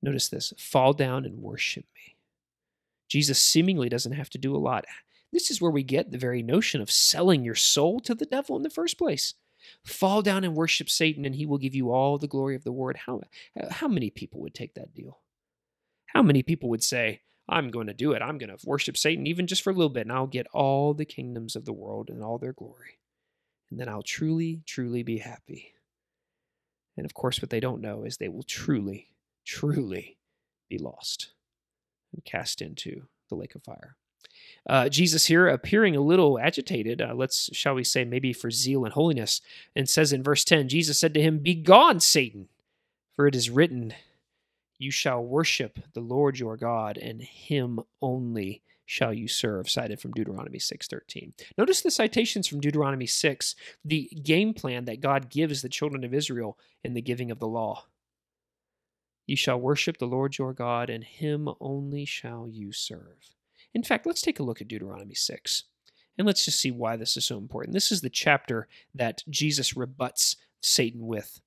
Notice 0.01 0.29
this 0.29 0.53
fall 0.57 0.93
down 0.93 1.25
and 1.25 1.41
worship 1.41 1.85
me. 1.95 2.15
Jesus 3.09 3.39
seemingly 3.39 3.89
doesn't 3.89 4.11
have 4.13 4.29
to 4.29 4.37
do 4.37 4.55
a 4.55 4.57
lot. 4.57 4.85
This 5.31 5.51
is 5.51 5.61
where 5.61 5.71
we 5.71 5.83
get 5.83 6.11
the 6.11 6.17
very 6.17 6.41
notion 6.41 6.81
of 6.81 6.91
selling 6.91 7.43
your 7.43 7.55
soul 7.55 7.99
to 8.01 8.15
the 8.15 8.25
devil 8.25 8.55
in 8.55 8.63
the 8.63 8.69
first 8.69 8.97
place. 8.97 9.35
Fall 9.85 10.21
down 10.21 10.43
and 10.43 10.55
worship 10.55 10.89
Satan, 10.89 11.25
and 11.25 11.35
he 11.35 11.45
will 11.45 11.57
give 11.57 11.75
you 11.75 11.91
all 11.91 12.17
the 12.17 12.27
glory 12.27 12.55
of 12.55 12.63
the 12.63 12.71
word. 12.71 12.97
How, 13.05 13.21
how 13.69 13.87
many 13.87 14.09
people 14.09 14.41
would 14.41 14.53
take 14.55 14.73
that 14.75 14.93
deal? 14.93 15.19
How 16.07 16.23
many 16.23 16.41
people 16.41 16.69
would 16.69 16.83
say, 16.83 17.21
I'm 17.47 17.69
going 17.71 17.87
to 17.87 17.93
do 17.93 18.11
it. 18.11 18.21
I'm 18.21 18.37
going 18.37 18.55
to 18.55 18.65
worship 18.65 18.95
Satan 18.95 19.25
even 19.25 19.47
just 19.47 19.63
for 19.63 19.71
a 19.71 19.73
little 19.73 19.89
bit, 19.89 20.01
and 20.01 20.11
I'll 20.11 20.27
get 20.27 20.47
all 20.53 20.93
the 20.93 21.05
kingdoms 21.05 21.55
of 21.55 21.65
the 21.65 21.73
world 21.73 22.09
and 22.09 22.23
all 22.23 22.37
their 22.37 22.53
glory. 22.53 22.99
And 23.71 23.79
then 23.79 23.89
I'll 23.89 24.03
truly, 24.03 24.61
truly 24.65 25.03
be 25.03 25.17
happy. 25.17 25.73
And 26.95 27.05
of 27.05 27.13
course, 27.13 27.41
what 27.41 27.49
they 27.49 27.59
don't 27.59 27.81
know 27.81 28.03
is 28.03 28.17
they 28.17 28.29
will 28.29 28.43
truly, 28.43 29.09
truly 29.45 30.17
be 30.69 30.77
lost 30.77 31.31
and 32.13 32.23
cast 32.23 32.61
into 32.61 33.03
the 33.29 33.35
lake 33.35 33.55
of 33.55 33.63
fire. 33.63 33.95
Uh, 34.69 34.89
Jesus 34.89 35.25
here 35.25 35.47
appearing 35.47 35.95
a 35.95 36.01
little 36.01 36.39
agitated, 36.39 37.01
uh, 37.01 37.13
let's, 37.15 37.49
shall 37.53 37.75
we 37.75 37.83
say, 37.83 38.05
maybe 38.05 38.33
for 38.33 38.51
zeal 38.51 38.85
and 38.85 38.93
holiness, 38.93 39.41
and 39.75 39.89
says 39.89 40.13
in 40.13 40.23
verse 40.23 40.43
10 40.43 40.69
Jesus 40.69 40.99
said 40.99 41.13
to 41.13 41.21
him, 41.21 41.39
Begone, 41.39 41.99
Satan, 41.99 42.49
for 43.15 43.27
it 43.27 43.35
is 43.35 43.49
written, 43.49 43.93
You 44.77 44.91
shall 44.91 45.23
worship 45.23 45.79
the 45.93 46.01
Lord 46.01 46.39
your 46.39 46.57
God, 46.57 46.97
and 46.97 47.21
him 47.21 47.79
only 48.01 48.61
shall 48.89 49.13
you 49.13 49.27
serve 49.27 49.69
cited 49.69 49.99
from 49.99 50.09
deuteronomy 50.13 50.57
6.13 50.57 51.31
notice 51.59 51.81
the 51.81 51.91
citations 51.91 52.47
from 52.47 52.59
deuteronomy 52.59 53.05
6 53.05 53.55
the 53.85 54.09
game 54.23 54.51
plan 54.51 54.85
that 54.85 54.99
god 54.99 55.29
gives 55.29 55.61
the 55.61 55.69
children 55.69 56.03
of 56.03 56.11
israel 56.11 56.57
in 56.83 56.95
the 56.95 57.01
giving 57.01 57.29
of 57.29 57.37
the 57.37 57.47
law. 57.47 57.85
You 59.27 59.35
shall 59.35 59.59
worship 59.59 59.99
the 59.99 60.07
lord 60.07 60.39
your 60.39 60.53
god 60.53 60.89
and 60.89 61.03
him 61.03 61.47
only 61.61 62.03
shall 62.03 62.47
you 62.49 62.71
serve 62.71 63.35
in 63.73 63.83
fact, 63.83 64.05
let's 64.05 64.21
take 64.21 64.39
a 64.39 64.43
look 64.43 64.61
at 64.61 64.67
Deuteronomy 64.67 65.15
6 65.15 65.63
and 66.17 66.27
let's 66.27 66.43
just 66.43 66.59
see 66.59 66.71
why 66.71 66.95
this 66.95 67.15
is 67.15 67.25
so 67.25 67.37
important. 67.37 67.73
This 67.73 67.91
is 67.91 68.01
the 68.01 68.09
chapter 68.09 68.67
that 68.93 69.23
Jesus 69.29 69.77
rebuts 69.77 70.35
Satan 70.61 71.05
with. 71.07 71.39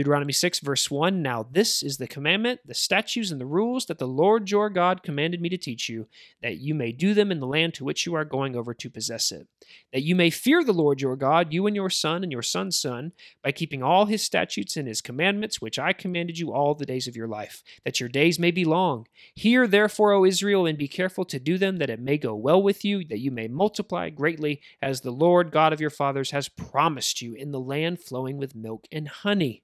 Deuteronomy 0.00 0.32
6, 0.32 0.60
verse 0.60 0.90
1 0.90 1.20
Now 1.20 1.46
this 1.52 1.82
is 1.82 1.98
the 1.98 2.06
commandment, 2.06 2.60
the 2.64 2.72
statutes, 2.72 3.30
and 3.30 3.38
the 3.38 3.44
rules 3.44 3.84
that 3.84 3.98
the 3.98 4.08
Lord 4.08 4.50
your 4.50 4.70
God 4.70 5.02
commanded 5.02 5.42
me 5.42 5.50
to 5.50 5.58
teach 5.58 5.90
you, 5.90 6.08
that 6.40 6.56
you 6.56 6.74
may 6.74 6.90
do 6.90 7.12
them 7.12 7.30
in 7.30 7.38
the 7.38 7.46
land 7.46 7.74
to 7.74 7.84
which 7.84 8.06
you 8.06 8.14
are 8.14 8.24
going 8.24 8.56
over 8.56 8.72
to 8.72 8.88
possess 8.88 9.30
it. 9.30 9.46
That 9.92 10.02
you 10.02 10.16
may 10.16 10.30
fear 10.30 10.64
the 10.64 10.72
Lord 10.72 11.02
your 11.02 11.16
God, 11.16 11.52
you 11.52 11.66
and 11.66 11.76
your 11.76 11.90
son 11.90 12.22
and 12.22 12.32
your 12.32 12.40
son's 12.40 12.78
son, 12.78 13.12
by 13.44 13.52
keeping 13.52 13.82
all 13.82 14.06
his 14.06 14.22
statutes 14.22 14.74
and 14.74 14.88
his 14.88 15.02
commandments, 15.02 15.60
which 15.60 15.78
I 15.78 15.92
commanded 15.92 16.38
you 16.38 16.50
all 16.50 16.74
the 16.74 16.86
days 16.86 17.06
of 17.06 17.14
your 17.14 17.28
life, 17.28 17.62
that 17.84 18.00
your 18.00 18.08
days 18.08 18.38
may 18.38 18.50
be 18.50 18.64
long. 18.64 19.06
Hear 19.34 19.66
therefore, 19.66 20.12
O 20.12 20.24
Israel, 20.24 20.64
and 20.64 20.78
be 20.78 20.88
careful 20.88 21.26
to 21.26 21.38
do 21.38 21.58
them, 21.58 21.76
that 21.76 21.90
it 21.90 22.00
may 22.00 22.16
go 22.16 22.34
well 22.34 22.62
with 22.62 22.86
you, 22.86 23.04
that 23.08 23.20
you 23.20 23.30
may 23.30 23.48
multiply 23.48 24.08
greatly, 24.08 24.62
as 24.80 25.02
the 25.02 25.10
Lord 25.10 25.50
God 25.50 25.74
of 25.74 25.80
your 25.82 25.90
fathers 25.90 26.30
has 26.30 26.48
promised 26.48 27.20
you, 27.20 27.34
in 27.34 27.50
the 27.50 27.60
land 27.60 28.00
flowing 28.00 28.38
with 28.38 28.54
milk 28.54 28.86
and 28.90 29.06
honey. 29.06 29.62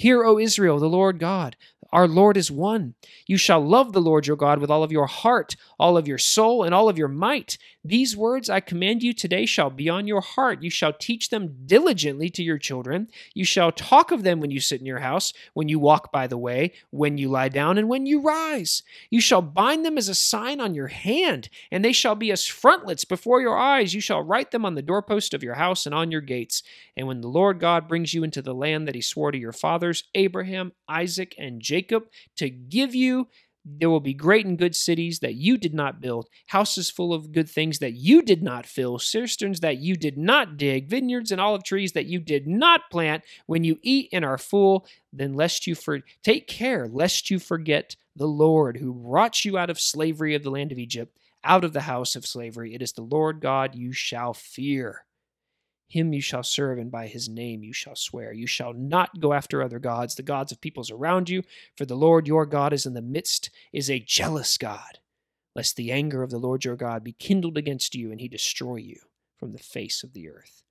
Hear, 0.00 0.24
O 0.24 0.38
Israel, 0.38 0.78
the 0.78 0.88
Lord 0.88 1.18
God, 1.18 1.56
our 1.92 2.08
Lord 2.08 2.38
is 2.38 2.50
one. 2.50 2.94
You 3.26 3.36
shall 3.36 3.60
love 3.60 3.92
the 3.92 4.00
Lord 4.00 4.26
your 4.26 4.36
God 4.36 4.60
with 4.60 4.70
all 4.70 4.82
of 4.82 4.92
your 4.92 5.06
heart, 5.06 5.56
all 5.78 5.98
of 5.98 6.06
your 6.06 6.18
soul, 6.18 6.62
and 6.62 6.74
all 6.74 6.88
of 6.88 6.96
your 6.96 7.08
might. 7.08 7.58
These 7.84 8.16
words 8.16 8.48
I 8.48 8.60
command 8.60 9.02
you 9.02 9.12
today 9.12 9.44
shall 9.44 9.70
be 9.70 9.88
on 9.88 10.06
your 10.06 10.20
heart. 10.20 10.62
You 10.62 10.70
shall 10.70 10.92
teach 10.92 11.30
them 11.30 11.56
diligently 11.66 12.30
to 12.30 12.42
your 12.42 12.58
children. 12.58 13.08
You 13.34 13.44
shall 13.44 13.72
talk 13.72 14.12
of 14.12 14.22
them 14.22 14.38
when 14.38 14.50
you 14.50 14.60
sit 14.60 14.80
in 14.80 14.86
your 14.86 15.00
house, 15.00 15.32
when 15.54 15.68
you 15.68 15.78
walk 15.78 16.12
by 16.12 16.28
the 16.28 16.38
way, 16.38 16.74
when 16.90 17.18
you 17.18 17.28
lie 17.28 17.48
down, 17.48 17.76
and 17.76 17.88
when 17.88 18.06
you 18.06 18.20
rise. 18.20 18.82
You 19.08 19.20
shall 19.20 19.42
bind 19.42 19.84
them 19.84 19.98
as 19.98 20.08
a 20.08 20.14
sign 20.14 20.60
on 20.60 20.74
your 20.74 20.88
hand, 20.88 21.48
and 21.72 21.84
they 21.84 21.92
shall 21.92 22.14
be 22.14 22.30
as 22.30 22.46
frontlets 22.46 23.04
before 23.04 23.40
your 23.40 23.58
eyes. 23.58 23.94
You 23.94 24.00
shall 24.00 24.22
write 24.22 24.52
them 24.52 24.64
on 24.64 24.76
the 24.76 24.82
doorpost 24.82 25.34
of 25.34 25.42
your 25.42 25.54
house 25.54 25.86
and 25.86 25.94
on 25.94 26.12
your 26.12 26.20
gates. 26.20 26.62
And 26.96 27.08
when 27.08 27.22
the 27.22 27.28
Lord 27.28 27.58
God 27.58 27.88
brings 27.88 28.14
you 28.14 28.22
into 28.22 28.42
the 28.42 28.54
land 28.54 28.86
that 28.86 28.94
he 28.94 29.00
swore 29.00 29.32
to 29.32 29.38
your 29.38 29.52
fathers, 29.52 29.89
Abraham, 30.14 30.72
Isaac, 30.88 31.34
and 31.38 31.60
Jacob, 31.60 31.80
Jacob 31.90 32.08
to 32.36 32.50
give 32.50 32.94
you. 32.94 33.28
There 33.64 33.90
will 33.90 34.00
be 34.00 34.14
great 34.14 34.46
and 34.46 34.58
good 34.58 34.74
cities 34.74 35.18
that 35.18 35.34
you 35.34 35.58
did 35.58 35.74
not 35.74 36.00
build, 36.00 36.28
houses 36.46 36.88
full 36.88 37.12
of 37.12 37.30
good 37.30 37.48
things 37.48 37.78
that 37.80 37.92
you 37.92 38.22
did 38.22 38.42
not 38.42 38.64
fill, 38.64 38.98
cisterns 38.98 39.60
that 39.60 39.76
you 39.76 39.96
did 39.96 40.16
not 40.16 40.56
dig, 40.56 40.88
vineyards 40.88 41.30
and 41.30 41.40
olive 41.40 41.62
trees 41.62 41.92
that 41.92 42.06
you 42.06 42.20
did 42.20 42.46
not 42.46 42.90
plant. 42.90 43.22
When 43.44 43.62
you 43.62 43.78
eat 43.82 44.08
and 44.12 44.24
are 44.24 44.38
full, 44.38 44.86
then 45.12 45.34
lest 45.34 45.66
you 45.66 45.74
for 45.74 46.00
take 46.22 46.46
care 46.46 46.88
lest 46.88 47.30
you 47.30 47.38
forget 47.38 47.96
the 48.16 48.26
Lord 48.26 48.78
who 48.78 48.94
brought 48.94 49.44
you 49.44 49.58
out 49.58 49.68
of 49.68 49.78
slavery 49.78 50.34
of 50.34 50.42
the 50.42 50.50
land 50.50 50.72
of 50.72 50.78
Egypt, 50.78 51.18
out 51.44 51.62
of 51.62 51.74
the 51.74 51.82
house 51.82 52.16
of 52.16 52.24
slavery. 52.24 52.74
It 52.74 52.80
is 52.80 52.92
the 52.92 53.02
Lord 53.02 53.40
God 53.40 53.74
you 53.74 53.92
shall 53.92 54.32
fear. 54.32 55.04
Him 55.90 56.12
you 56.12 56.20
shall 56.20 56.44
serve, 56.44 56.78
and 56.78 56.88
by 56.88 57.08
his 57.08 57.28
name 57.28 57.64
you 57.64 57.72
shall 57.72 57.96
swear. 57.96 58.32
You 58.32 58.46
shall 58.46 58.72
not 58.72 59.18
go 59.18 59.32
after 59.32 59.60
other 59.60 59.80
gods, 59.80 60.14
the 60.14 60.22
gods 60.22 60.52
of 60.52 60.60
peoples 60.60 60.88
around 60.88 61.28
you, 61.28 61.42
for 61.76 61.84
the 61.84 61.96
Lord 61.96 62.28
your 62.28 62.46
God 62.46 62.72
is 62.72 62.86
in 62.86 62.94
the 62.94 63.02
midst, 63.02 63.50
is 63.72 63.90
a 63.90 63.98
jealous 63.98 64.56
God, 64.56 65.00
lest 65.56 65.74
the 65.74 65.90
anger 65.90 66.22
of 66.22 66.30
the 66.30 66.38
Lord 66.38 66.64
your 66.64 66.76
God 66.76 67.02
be 67.02 67.12
kindled 67.12 67.58
against 67.58 67.96
you, 67.96 68.12
and 68.12 68.20
he 68.20 68.28
destroy 68.28 68.76
you 68.76 69.00
from 69.36 69.50
the 69.50 69.58
face 69.58 70.04
of 70.04 70.12
the 70.12 70.28
earth. 70.28 70.62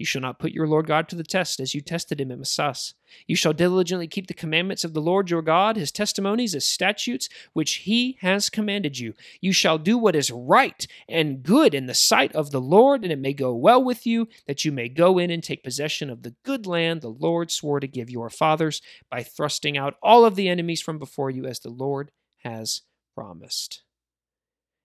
You 0.00 0.06
shall 0.06 0.22
not 0.22 0.38
put 0.38 0.52
your 0.52 0.66
Lord 0.66 0.86
God 0.86 1.10
to 1.10 1.14
the 1.14 1.22
test 1.22 1.60
as 1.60 1.74
you 1.74 1.82
tested 1.82 2.22
him 2.22 2.32
at 2.32 2.38
Massas. 2.38 2.94
You 3.26 3.36
shall 3.36 3.52
diligently 3.52 4.08
keep 4.08 4.28
the 4.28 4.32
commandments 4.32 4.82
of 4.82 4.94
the 4.94 5.00
Lord 5.02 5.28
your 5.28 5.42
God, 5.42 5.76
his 5.76 5.92
testimonies, 5.92 6.54
his 6.54 6.66
statutes, 6.66 7.28
which 7.52 7.74
he 7.74 8.16
has 8.22 8.48
commanded 8.48 8.98
you. 8.98 9.12
You 9.42 9.52
shall 9.52 9.76
do 9.76 9.98
what 9.98 10.16
is 10.16 10.30
right 10.30 10.86
and 11.06 11.42
good 11.42 11.74
in 11.74 11.84
the 11.84 11.92
sight 11.92 12.34
of 12.34 12.50
the 12.50 12.62
Lord, 12.62 13.02
and 13.02 13.12
it 13.12 13.18
may 13.18 13.34
go 13.34 13.54
well 13.54 13.84
with 13.84 14.06
you, 14.06 14.26
that 14.46 14.64
you 14.64 14.72
may 14.72 14.88
go 14.88 15.18
in 15.18 15.30
and 15.30 15.44
take 15.44 15.62
possession 15.62 16.08
of 16.08 16.22
the 16.22 16.34
good 16.46 16.66
land 16.66 17.02
the 17.02 17.08
Lord 17.08 17.50
swore 17.50 17.78
to 17.78 17.86
give 17.86 18.08
your 18.08 18.30
fathers 18.30 18.80
by 19.10 19.22
thrusting 19.22 19.76
out 19.76 19.96
all 20.02 20.24
of 20.24 20.34
the 20.34 20.48
enemies 20.48 20.80
from 20.80 20.98
before 20.98 21.28
you, 21.28 21.44
as 21.44 21.60
the 21.60 21.68
Lord 21.68 22.10
has 22.38 22.80
promised 23.14 23.82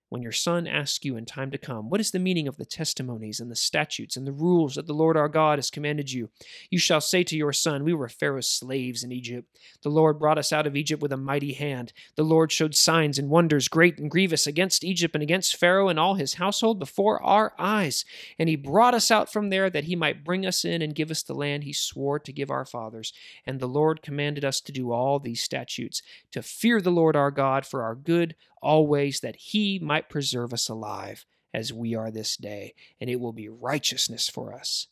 when 0.09 0.21
your 0.21 0.31
son 0.31 0.67
asks 0.67 1.03
you 1.03 1.17
in 1.17 1.25
time 1.25 1.51
to 1.51 1.57
come, 1.57 1.89
What 1.89 1.99
is 1.99 2.11
the 2.11 2.19
meaning 2.19 2.47
of 2.47 2.57
the 2.57 2.65
testimonies 2.65 3.39
and 3.39 3.49
the 3.49 3.55
statutes 3.55 4.15
and 4.15 4.25
the 4.25 4.31
rules 4.31 4.75
that 4.75 4.87
the 4.87 4.93
Lord 4.93 5.17
our 5.17 5.27
God 5.27 5.57
has 5.57 5.71
commanded 5.71 6.11
you? 6.11 6.29
You 6.69 6.77
shall 6.77 7.01
say 7.01 7.23
to 7.23 7.35
your 7.35 7.53
son, 7.53 7.83
We 7.83 7.93
were 7.93 8.07
Pharaoh's 8.07 8.49
slaves 8.49 9.03
in 9.03 9.11
Egypt. 9.11 9.57
The 9.81 9.89
Lord 9.89 10.19
brought 10.19 10.37
us 10.37 10.53
out 10.53 10.67
of 10.67 10.75
Egypt 10.75 11.01
with 11.01 11.11
a 11.11 11.17
mighty 11.17 11.53
hand. 11.53 11.91
The 12.15 12.23
Lord 12.23 12.51
showed 12.51 12.75
signs 12.75 13.17
and 13.17 13.29
wonders 13.29 13.67
great 13.67 13.97
and 13.97 14.11
grievous 14.11 14.45
against 14.45 14.83
Egypt 14.83 15.15
and 15.15 15.23
against 15.23 15.55
Pharaoh 15.55 15.89
and 15.89 15.99
all 15.99 16.15
his 16.15 16.35
household 16.35 16.79
before 16.79 17.21
our 17.23 17.53
eyes. 17.57 18.05
And 18.37 18.47
he 18.47 18.55
brought 18.55 18.93
us 18.93 19.09
out 19.09 19.31
from 19.31 19.49
there 19.49 19.69
that 19.69 19.85
he 19.85 19.95
might 19.95 20.23
bring 20.23 20.45
us 20.45 20.63
in 20.63 20.81
and 20.81 20.95
give 20.95 21.09
us 21.09 21.23
the 21.23 21.33
land 21.33 21.63
he 21.63 21.73
swore 21.73 22.19
to 22.19 22.31
give 22.31 22.51
our 22.51 22.65
fathers. 22.65 23.11
And 23.45 23.59
the 23.59 23.67
Lord 23.67 24.03
commanded 24.03 24.45
us 24.45 24.61
to 24.61 24.71
do 24.71 24.91
all 24.91 25.19
these 25.19 25.41
statutes, 25.41 26.03
to 26.31 26.43
fear 26.43 26.79
the 26.79 26.91
Lord 26.91 27.15
our 27.15 27.31
God 27.31 27.65
for 27.65 27.81
our 27.81 27.95
good 27.95 28.35
always 28.65 29.19
that 29.19 29.35
he 29.35 29.77
might 29.77 29.94
preserve 30.01 30.53
us 30.53 30.69
alive 30.69 31.25
as 31.53 31.71
we 31.71 31.95
are 31.95 32.11
this 32.11 32.35
day, 32.35 32.73
and 32.99 33.09
it 33.09 33.19
will 33.19 33.33
be 33.33 33.49
righteousness 33.49 34.29
for 34.29 34.53
us 34.53 34.87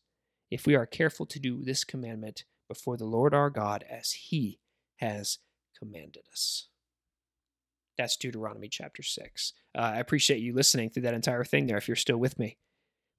if 0.50 0.66
we 0.66 0.76
are 0.76 0.86
careful 0.86 1.26
to 1.26 1.40
do 1.40 1.64
this 1.64 1.84
commandment 1.84 2.46
before 2.68 2.96
the 2.96 3.06
Lord 3.06 3.34
our 3.34 3.50
God 3.50 3.84
as 3.90 4.12
he 4.12 4.60
has 4.98 5.40
commanded 5.78 6.24
us. 6.32 6.68
That's 7.98 8.18
Deuteronomy 8.18 8.70
chapter 8.70 9.04
6. 9.04 9.54
Uh, 9.76 9.82
I 9.82 10.00
appreciate 10.00 10.40
you 10.40 10.54
listening 10.54 10.90
through 10.90 11.04
that 11.04 11.14
entire 11.14 11.44
thing 11.44 11.68
there 11.68 11.78
if 11.78 11.88
you're 11.88 11.96
still 11.96 12.18
with 12.18 12.40
me. 12.40 12.58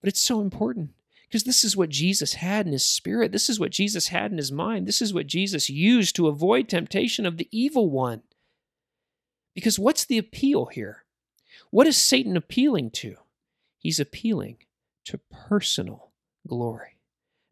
But 0.01 0.09
it's 0.09 0.21
so 0.21 0.41
important 0.41 0.91
because 1.29 1.45
this 1.45 1.65
is 1.65 1.77
what 1.77 1.89
Jesus 1.89 2.35
had 2.35 2.67
in 2.67 2.73
his 2.73 2.87
spirit. 2.87 3.33
This 3.33 3.49
is 3.49 3.61
what 3.61 3.71
Jesus 3.71 4.09
had 4.09 4.31
in 4.31 4.39
his 4.39 4.53
mind. 4.53 4.87
This 4.87 5.03
is 5.03 5.15
what 5.15 5.27
Jesus 5.27 5.71
used 5.71 6.17
to 6.17 6.29
avoid 6.29 6.69
temptation 6.69 7.27
of 7.27 7.37
the 7.37 7.49
evil 7.51 7.91
one. 7.91 8.23
Because 9.55 9.79
what's 9.79 10.05
the 10.05 10.19
appeal 10.19 10.67
here? 10.67 11.04
What 11.71 11.87
is 11.87 11.97
Satan 11.97 12.37
appealing 12.37 12.91
to? 12.93 13.17
He's 13.79 14.01
appealing 14.01 14.59
to 15.07 15.21
personal 15.49 16.13
glory, 16.47 16.99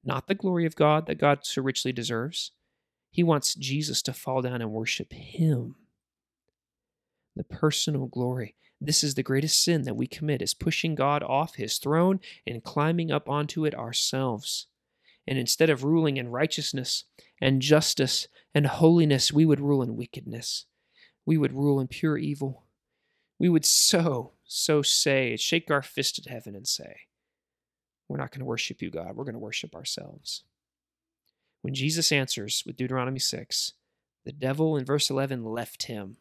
not 0.04 0.26
the 0.26 0.34
glory 0.34 0.66
of 0.66 0.76
God 0.76 1.06
that 1.06 1.18
God 1.18 1.40
so 1.42 1.62
richly 1.62 1.92
deserves. 1.92 2.52
He 3.10 3.22
wants 3.22 3.54
Jesus 3.54 4.00
to 4.02 4.12
fall 4.12 4.42
down 4.42 4.62
and 4.62 4.70
worship 4.70 5.12
him. 5.12 5.76
The 7.36 7.44
personal 7.44 8.06
glory. 8.06 8.56
This 8.80 9.04
is 9.04 9.14
the 9.14 9.22
greatest 9.22 9.62
sin 9.62 9.82
that 9.82 9.96
we 9.96 10.06
commit 10.06 10.42
is 10.42 10.54
pushing 10.54 10.94
God 10.94 11.22
off 11.22 11.54
his 11.54 11.78
throne 11.78 12.20
and 12.46 12.64
climbing 12.64 13.12
up 13.12 13.28
onto 13.28 13.64
it 13.64 13.74
ourselves. 13.74 14.66
And 15.26 15.38
instead 15.38 15.70
of 15.70 15.84
ruling 15.84 16.16
in 16.16 16.30
righteousness 16.30 17.04
and 17.40 17.62
justice 17.62 18.26
and 18.54 18.66
holiness, 18.66 19.32
we 19.32 19.44
would 19.44 19.60
rule 19.60 19.82
in 19.82 19.96
wickedness 19.96 20.66
we 21.24 21.36
would 21.36 21.52
rule 21.52 21.80
in 21.80 21.88
pure 21.88 22.18
evil. 22.18 22.64
We 23.42 23.48
would 23.48 23.66
so, 23.66 24.34
so 24.44 24.82
say, 24.82 25.36
shake 25.36 25.68
our 25.68 25.82
fist 25.82 26.16
at 26.16 26.32
heaven 26.32 26.54
and 26.54 26.64
say, 26.64 27.00
We're 28.08 28.18
not 28.18 28.30
going 28.30 28.38
to 28.38 28.46
worship 28.46 28.80
you, 28.80 28.88
God. 28.88 29.16
We're 29.16 29.24
going 29.24 29.32
to 29.32 29.40
worship 29.40 29.74
ourselves. 29.74 30.44
When 31.62 31.74
Jesus 31.74 32.12
answers 32.12 32.62
with 32.64 32.76
Deuteronomy 32.76 33.18
6, 33.18 33.72
the 34.24 34.30
devil 34.30 34.76
in 34.76 34.84
verse 34.84 35.10
11 35.10 35.44
left 35.44 35.86
him. 35.86 36.18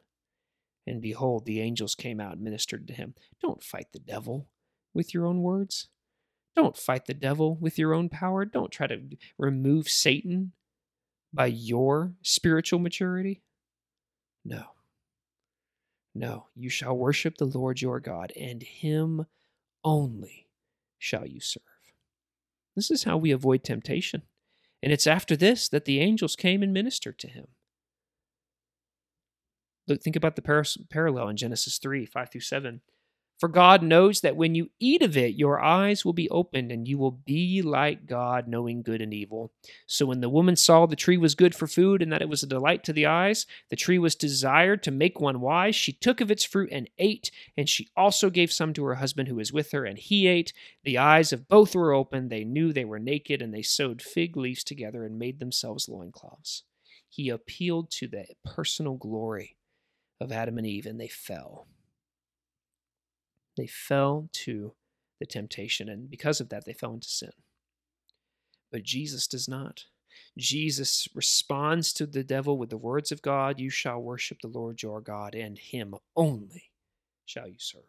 And 0.87 0.99
behold, 0.99 1.45
the 1.45 1.61
angels 1.61 1.93
came 1.93 2.19
out 2.19 2.33
and 2.33 2.41
ministered 2.41 2.87
to 2.87 2.93
him. 2.95 3.13
Don't 3.39 3.61
fight 3.61 3.89
the 3.93 3.99
devil 3.99 4.47
with 4.91 5.13
your 5.13 5.27
own 5.27 5.43
words. 5.43 5.89
Don't 6.55 6.75
fight 6.75 7.05
the 7.05 7.13
devil 7.13 7.55
with 7.55 7.77
your 7.77 7.93
own 7.93 8.09
power. 8.09 8.45
Don't 8.45 8.71
try 8.71 8.87
to 8.87 8.99
remove 9.37 9.89
Satan 9.89 10.53
by 11.31 11.45
your 11.45 12.13
spiritual 12.23 12.79
maturity. 12.79 13.43
No. 14.43 14.63
No, 16.13 16.47
you 16.55 16.69
shall 16.69 16.97
worship 16.97 17.37
the 17.37 17.45
Lord 17.45 17.81
your 17.81 17.99
God, 17.99 18.33
and 18.39 18.61
him 18.61 19.25
only 19.83 20.47
shall 20.97 21.25
you 21.25 21.39
serve. 21.39 21.63
This 22.75 22.91
is 22.91 23.03
how 23.03 23.17
we 23.17 23.31
avoid 23.31 23.63
temptation. 23.63 24.23
And 24.83 24.91
it's 24.91 25.07
after 25.07 25.35
this 25.35 25.69
that 25.69 25.85
the 25.85 25.99
angels 25.99 26.35
came 26.35 26.63
and 26.63 26.73
ministered 26.73 27.19
to 27.19 27.27
him. 27.27 27.47
Look, 29.87 30.01
think 30.01 30.15
about 30.15 30.35
the 30.35 30.41
par- 30.41 30.63
parallel 30.89 31.29
in 31.29 31.37
Genesis 31.37 31.77
3 31.77 32.05
5 32.05 32.31
through 32.31 32.41
7. 32.41 32.81
For 33.41 33.47
God 33.47 33.81
knows 33.81 34.21
that 34.21 34.35
when 34.35 34.53
you 34.53 34.69
eat 34.79 35.01
of 35.01 35.17
it, 35.17 35.33
your 35.33 35.59
eyes 35.59 36.05
will 36.05 36.13
be 36.13 36.29
opened, 36.29 36.71
and 36.71 36.87
you 36.87 36.99
will 36.99 37.09
be 37.09 37.63
like 37.63 38.05
God, 38.05 38.47
knowing 38.47 38.83
good 38.83 39.01
and 39.01 39.11
evil. 39.11 39.51
So 39.87 40.05
when 40.05 40.21
the 40.21 40.29
woman 40.29 40.55
saw 40.55 40.85
the 40.85 40.95
tree 40.95 41.17
was 41.17 41.33
good 41.33 41.55
for 41.55 41.65
food, 41.65 42.03
and 42.03 42.13
that 42.13 42.21
it 42.21 42.29
was 42.29 42.43
a 42.43 42.47
delight 42.47 42.83
to 42.83 42.93
the 42.93 43.07
eyes, 43.07 43.47
the 43.71 43.75
tree 43.75 43.97
was 43.97 44.13
desired 44.13 44.83
to 44.83 44.91
make 44.91 45.19
one 45.19 45.41
wise, 45.41 45.75
she 45.75 45.91
took 45.91 46.21
of 46.21 46.29
its 46.29 46.43
fruit 46.43 46.69
and 46.71 46.87
ate, 46.99 47.31
and 47.57 47.67
she 47.67 47.89
also 47.97 48.29
gave 48.29 48.53
some 48.53 48.73
to 48.73 48.83
her 48.83 48.93
husband 48.93 49.27
who 49.27 49.37
was 49.37 49.51
with 49.51 49.71
her, 49.71 49.85
and 49.85 49.97
he 49.97 50.27
ate. 50.27 50.53
The 50.83 50.99
eyes 50.99 51.33
of 51.33 51.47
both 51.47 51.73
were 51.73 51.93
opened, 51.93 52.29
they 52.29 52.43
knew 52.43 52.71
they 52.71 52.85
were 52.85 52.99
naked, 52.99 53.41
and 53.41 53.51
they 53.51 53.63
sewed 53.63 54.03
fig 54.03 54.37
leaves 54.37 54.63
together 54.63 55.03
and 55.03 55.17
made 55.17 55.39
themselves 55.39 55.89
loincloths. 55.89 56.61
He 57.09 57.29
appealed 57.29 57.89
to 57.93 58.07
the 58.07 58.25
personal 58.45 58.97
glory 58.97 59.57
of 60.19 60.31
Adam 60.31 60.59
and 60.59 60.67
Eve, 60.67 60.85
and 60.85 61.01
they 61.01 61.07
fell. 61.07 61.65
They 63.57 63.67
fell 63.67 64.29
to 64.33 64.73
the 65.19 65.25
temptation, 65.25 65.89
and 65.89 66.09
because 66.09 66.39
of 66.39 66.49
that, 66.49 66.65
they 66.65 66.73
fell 66.73 66.93
into 66.93 67.07
sin. 67.07 67.31
But 68.71 68.83
Jesus 68.83 69.27
does 69.27 69.47
not. 69.47 69.85
Jesus 70.37 71.07
responds 71.13 71.93
to 71.93 72.05
the 72.05 72.23
devil 72.23 72.57
with 72.57 72.69
the 72.69 72.77
words 72.77 73.11
of 73.11 73.21
God 73.21 73.59
You 73.59 73.69
shall 73.69 73.99
worship 73.99 74.39
the 74.41 74.47
Lord 74.47 74.81
your 74.81 75.01
God, 75.01 75.35
and 75.35 75.57
him 75.57 75.95
only 76.15 76.71
shall 77.25 77.47
you 77.47 77.59
serve. 77.59 77.83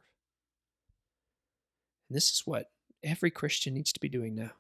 And 2.09 2.17
this 2.17 2.31
is 2.31 2.43
what 2.45 2.71
every 3.03 3.31
Christian 3.31 3.75
needs 3.75 3.93
to 3.93 4.01
be 4.01 4.09
doing 4.09 4.35
now. 4.35 4.53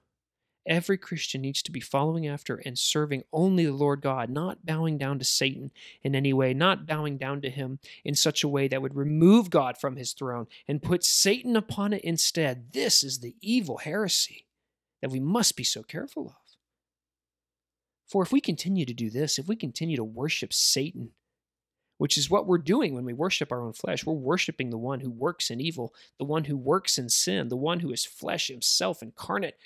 Every 0.66 0.96
Christian 0.96 1.42
needs 1.42 1.60
to 1.62 1.72
be 1.72 1.80
following 1.80 2.26
after 2.28 2.56
and 2.56 2.78
serving 2.78 3.24
only 3.32 3.66
the 3.66 3.72
Lord 3.72 4.00
God, 4.00 4.30
not 4.30 4.64
bowing 4.64 4.96
down 4.96 5.18
to 5.18 5.24
Satan 5.24 5.72
in 6.02 6.14
any 6.14 6.32
way, 6.32 6.54
not 6.54 6.86
bowing 6.86 7.18
down 7.18 7.40
to 7.40 7.50
him 7.50 7.80
in 8.04 8.14
such 8.14 8.44
a 8.44 8.48
way 8.48 8.68
that 8.68 8.80
would 8.80 8.94
remove 8.94 9.50
God 9.50 9.76
from 9.76 9.96
his 9.96 10.12
throne 10.12 10.46
and 10.68 10.82
put 10.82 11.04
Satan 11.04 11.56
upon 11.56 11.92
it 11.92 12.02
instead. 12.02 12.72
This 12.72 13.02
is 13.02 13.18
the 13.18 13.34
evil 13.40 13.78
heresy 13.78 14.46
that 15.00 15.10
we 15.10 15.18
must 15.18 15.56
be 15.56 15.64
so 15.64 15.82
careful 15.82 16.28
of. 16.28 16.56
For 18.06 18.22
if 18.22 18.30
we 18.30 18.40
continue 18.40 18.84
to 18.84 18.94
do 18.94 19.10
this, 19.10 19.38
if 19.38 19.48
we 19.48 19.56
continue 19.56 19.96
to 19.96 20.04
worship 20.04 20.52
Satan, 20.52 21.10
which 22.02 22.18
is 22.18 22.28
what 22.28 22.48
we're 22.48 22.58
doing 22.58 22.94
when 22.94 23.04
we 23.04 23.12
worship 23.12 23.52
our 23.52 23.62
own 23.62 23.72
flesh. 23.72 24.04
We're 24.04 24.14
worshiping 24.14 24.70
the 24.70 24.76
one 24.76 24.98
who 24.98 25.08
works 25.08 25.50
in 25.50 25.60
evil, 25.60 25.94
the 26.18 26.24
one 26.24 26.42
who 26.42 26.56
works 26.56 26.98
in 26.98 27.08
sin, 27.08 27.48
the 27.48 27.56
one 27.56 27.78
who 27.78 27.92
is 27.92 28.04
flesh 28.04 28.48
himself 28.48 29.04
incarnate, 29.04 29.56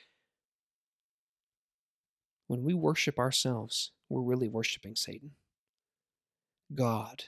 when 2.46 2.62
we 2.62 2.74
worship 2.74 3.18
ourselves, 3.18 3.92
we're 4.08 4.22
really 4.22 4.48
worshiping 4.48 4.94
Satan. 4.94 5.32
God, 6.74 7.24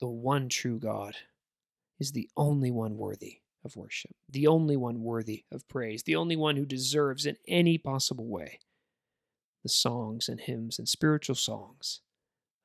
the 0.00 0.08
one 0.08 0.48
true 0.48 0.78
God, 0.78 1.16
is 1.98 2.12
the 2.12 2.28
only 2.36 2.70
one 2.70 2.96
worthy 2.96 3.38
of 3.64 3.76
worship, 3.76 4.16
the 4.28 4.46
only 4.46 4.76
one 4.76 5.02
worthy 5.02 5.44
of 5.52 5.68
praise, 5.68 6.02
the 6.02 6.16
only 6.16 6.36
one 6.36 6.56
who 6.56 6.66
deserves 6.66 7.26
in 7.26 7.36
any 7.46 7.78
possible 7.78 8.26
way 8.26 8.58
the 9.62 9.68
songs 9.68 10.28
and 10.28 10.40
hymns 10.40 10.78
and 10.78 10.88
spiritual 10.88 11.36
songs 11.36 12.00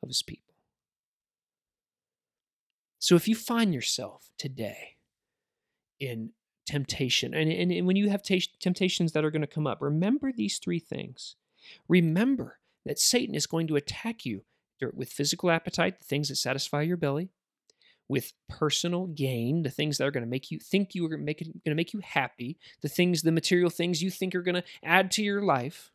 of 0.02 0.10
his 0.10 0.24
people. 0.24 0.56
So 3.00 3.16
if 3.16 3.28
you 3.28 3.36
find 3.36 3.74
yourself 3.74 4.32
today 4.40 4.96
in 6.00 6.32
temptation, 6.66 7.36
and, 7.36 7.52
and, 7.52 7.72
and 7.72 7.86
when 7.86 7.96
you 7.96 8.10
have 8.10 8.24
t- 8.24 8.50
temptations 8.60 9.12
that 9.12 9.24
are 9.24 9.30
going 9.30 9.42
to 9.42 9.48
come 9.48 9.68
up, 9.68 9.82
remember 9.82 10.32
these 10.32 10.58
three 10.58 10.80
things 10.80 11.36
Remember 11.88 12.60
that 12.86 13.00
Satan 13.00 13.36
is 13.36 13.48
going 13.48 13.68
to 13.68 13.76
attack 13.76 14.26
you 14.26 14.44
with 14.94 15.10
physical 15.10 15.50
appetite, 15.50 16.00
the 16.00 16.06
things 16.06 16.30
that 16.30 16.36
satisfy 16.36 16.82
your 16.84 16.98
belly, 16.98 17.30
with 18.08 18.34
personal 18.48 19.08
gain, 19.08 19.64
the 19.64 19.70
things 19.70 19.98
that 19.98 20.06
are 20.06 20.12
going 20.12 20.24
to 20.24 20.30
make 20.30 20.52
you 20.52 20.60
think 20.60 20.96
you 20.96 21.06
are 21.06 21.10
going 21.10 21.26
to 21.26 21.76
make 21.76 21.94
you 21.94 22.00
happy, 22.00 22.58
the 22.82 22.88
things, 22.88 23.22
the 23.22 23.32
material 23.32 23.70
things 23.70 24.02
you 24.02 24.10
think 24.10 24.34
are 24.36 24.42
going 24.42 24.56
to 24.56 24.64
add 24.84 25.12
to 25.12 25.24
your 25.24 25.42
life. 25.42 25.92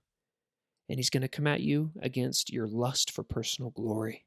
And 0.89 0.99
he's 0.99 1.11
going 1.11 1.23
to 1.23 1.29
come 1.29 1.47
at 1.47 1.61
you 1.61 1.93
against 2.03 2.53
your 2.53 2.67
lust 2.67 3.11
for 3.11 3.23
personal 3.23 3.71
glory 3.71 4.27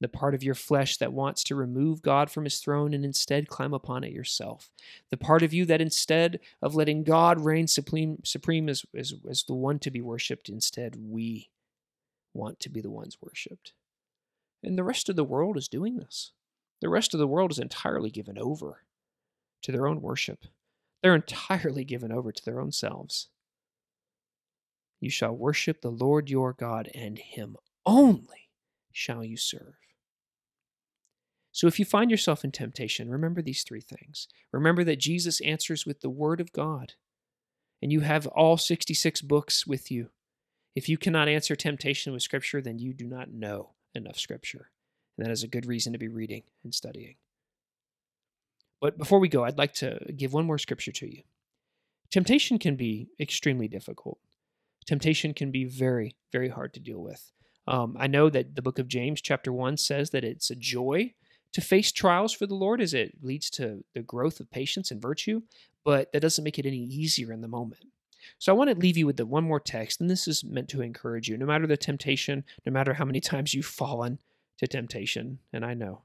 the 0.00 0.08
part 0.08 0.34
of 0.34 0.42
your 0.42 0.54
flesh 0.54 0.96
that 0.96 1.12
wants 1.12 1.44
to 1.44 1.54
remove 1.54 2.02
God 2.02 2.30
from 2.30 2.44
his 2.44 2.58
throne 2.58 2.94
and 2.94 3.04
instead 3.04 3.48
climb 3.48 3.74
upon 3.74 4.02
it 4.02 4.12
yourself. 4.12 4.70
The 5.10 5.16
part 5.18 5.42
of 5.42 5.52
you 5.52 5.66
that 5.66 5.80
instead 5.80 6.40
of 6.62 6.74
letting 6.74 7.04
God 7.04 7.44
reign 7.44 7.66
supreme, 7.66 8.18
supreme 8.24 8.68
as, 8.68 8.84
as, 8.96 9.14
as 9.28 9.44
the 9.44 9.54
one 9.54 9.78
to 9.80 9.90
be 9.90 10.00
worshiped, 10.00 10.48
instead 10.48 10.96
we 10.98 11.50
want 12.32 12.60
to 12.60 12.70
be 12.70 12.80
the 12.80 12.90
ones 12.90 13.18
worshiped. 13.20 13.72
And 14.62 14.78
the 14.78 14.84
rest 14.84 15.08
of 15.08 15.16
the 15.16 15.24
world 15.24 15.56
is 15.56 15.68
doing 15.68 15.96
this. 15.96 16.32
The 16.80 16.88
rest 16.88 17.12
of 17.12 17.20
the 17.20 17.26
world 17.26 17.50
is 17.50 17.58
entirely 17.58 18.10
given 18.10 18.38
over 18.38 18.84
to 19.62 19.72
their 19.72 19.86
own 19.86 20.00
worship. 20.00 20.44
They're 21.02 21.14
entirely 21.14 21.84
given 21.84 22.10
over 22.10 22.32
to 22.32 22.44
their 22.44 22.60
own 22.60 22.72
selves. 22.72 23.28
You 25.00 25.10
shall 25.10 25.34
worship 25.34 25.80
the 25.80 25.90
Lord 25.90 26.28
your 26.28 26.52
God, 26.52 26.90
and 26.94 27.18
him 27.18 27.56
only 27.86 28.50
shall 28.92 29.24
you 29.24 29.36
serve. 29.36 29.74
So 31.60 31.66
if 31.66 31.78
you 31.78 31.84
find 31.84 32.10
yourself 32.10 32.42
in 32.42 32.52
temptation, 32.52 33.10
remember 33.10 33.42
these 33.42 33.64
three 33.64 33.82
things. 33.82 34.28
Remember 34.50 34.82
that 34.82 34.98
Jesus 34.98 35.42
answers 35.42 35.84
with 35.84 36.00
the 36.00 36.08
Word 36.08 36.40
of 36.40 36.54
God, 36.54 36.94
and 37.82 37.92
you 37.92 38.00
have 38.00 38.26
all 38.28 38.56
66 38.56 39.20
books 39.20 39.66
with 39.66 39.90
you. 39.90 40.08
If 40.74 40.88
you 40.88 40.96
cannot 40.96 41.28
answer 41.28 41.54
temptation 41.54 42.14
with 42.14 42.22
Scripture, 42.22 42.62
then 42.62 42.78
you 42.78 42.94
do 42.94 43.06
not 43.06 43.30
know 43.30 43.72
enough 43.94 44.18
Scripture. 44.18 44.70
And 45.18 45.26
that 45.26 45.30
is 45.30 45.42
a 45.42 45.48
good 45.48 45.66
reason 45.66 45.92
to 45.92 45.98
be 45.98 46.08
reading 46.08 46.44
and 46.64 46.74
studying. 46.74 47.16
But 48.80 48.96
before 48.96 49.18
we 49.18 49.28
go, 49.28 49.44
I'd 49.44 49.58
like 49.58 49.74
to 49.74 50.00
give 50.16 50.32
one 50.32 50.46
more 50.46 50.56
Scripture 50.56 50.92
to 50.92 51.14
you. 51.14 51.24
Temptation 52.10 52.58
can 52.58 52.74
be 52.74 53.10
extremely 53.20 53.68
difficult. 53.68 54.18
Temptation 54.86 55.34
can 55.34 55.50
be 55.50 55.66
very, 55.66 56.16
very 56.32 56.48
hard 56.48 56.72
to 56.72 56.80
deal 56.80 57.02
with. 57.02 57.32
Um, 57.68 57.98
I 58.00 58.06
know 58.06 58.30
that 58.30 58.54
the 58.56 58.62
book 58.62 58.78
of 58.78 58.88
James, 58.88 59.20
chapter 59.20 59.52
1, 59.52 59.76
says 59.76 60.08
that 60.08 60.24
it's 60.24 60.48
a 60.48 60.56
joy 60.56 61.12
to 61.52 61.60
face 61.60 61.92
trials 61.92 62.32
for 62.32 62.46
the 62.46 62.54
Lord 62.54 62.80
as 62.80 62.94
it 62.94 63.14
leads 63.22 63.50
to 63.50 63.84
the 63.94 64.02
growth 64.02 64.40
of 64.40 64.50
patience 64.50 64.90
and 64.90 65.02
virtue, 65.02 65.42
but 65.84 66.12
that 66.12 66.20
doesn't 66.20 66.44
make 66.44 66.58
it 66.58 66.66
any 66.66 66.78
easier 66.78 67.32
in 67.32 67.40
the 67.40 67.48
moment. 67.48 67.84
So 68.38 68.52
I 68.52 68.56
want 68.56 68.70
to 68.70 68.76
leave 68.76 68.96
you 68.96 69.06
with 69.06 69.16
the 69.16 69.26
one 69.26 69.44
more 69.44 69.60
text, 69.60 70.00
and 70.00 70.10
this 70.10 70.28
is 70.28 70.44
meant 70.44 70.68
to 70.70 70.82
encourage 70.82 71.28
you. 71.28 71.36
No 71.36 71.46
matter 71.46 71.66
the 71.66 71.76
temptation, 71.76 72.44
no 72.64 72.72
matter 72.72 72.94
how 72.94 73.04
many 73.04 73.20
times 73.20 73.54
you've 73.54 73.66
fallen 73.66 74.18
to 74.58 74.66
temptation, 74.66 75.38
and 75.52 75.64
I 75.64 75.74
know, 75.74 76.02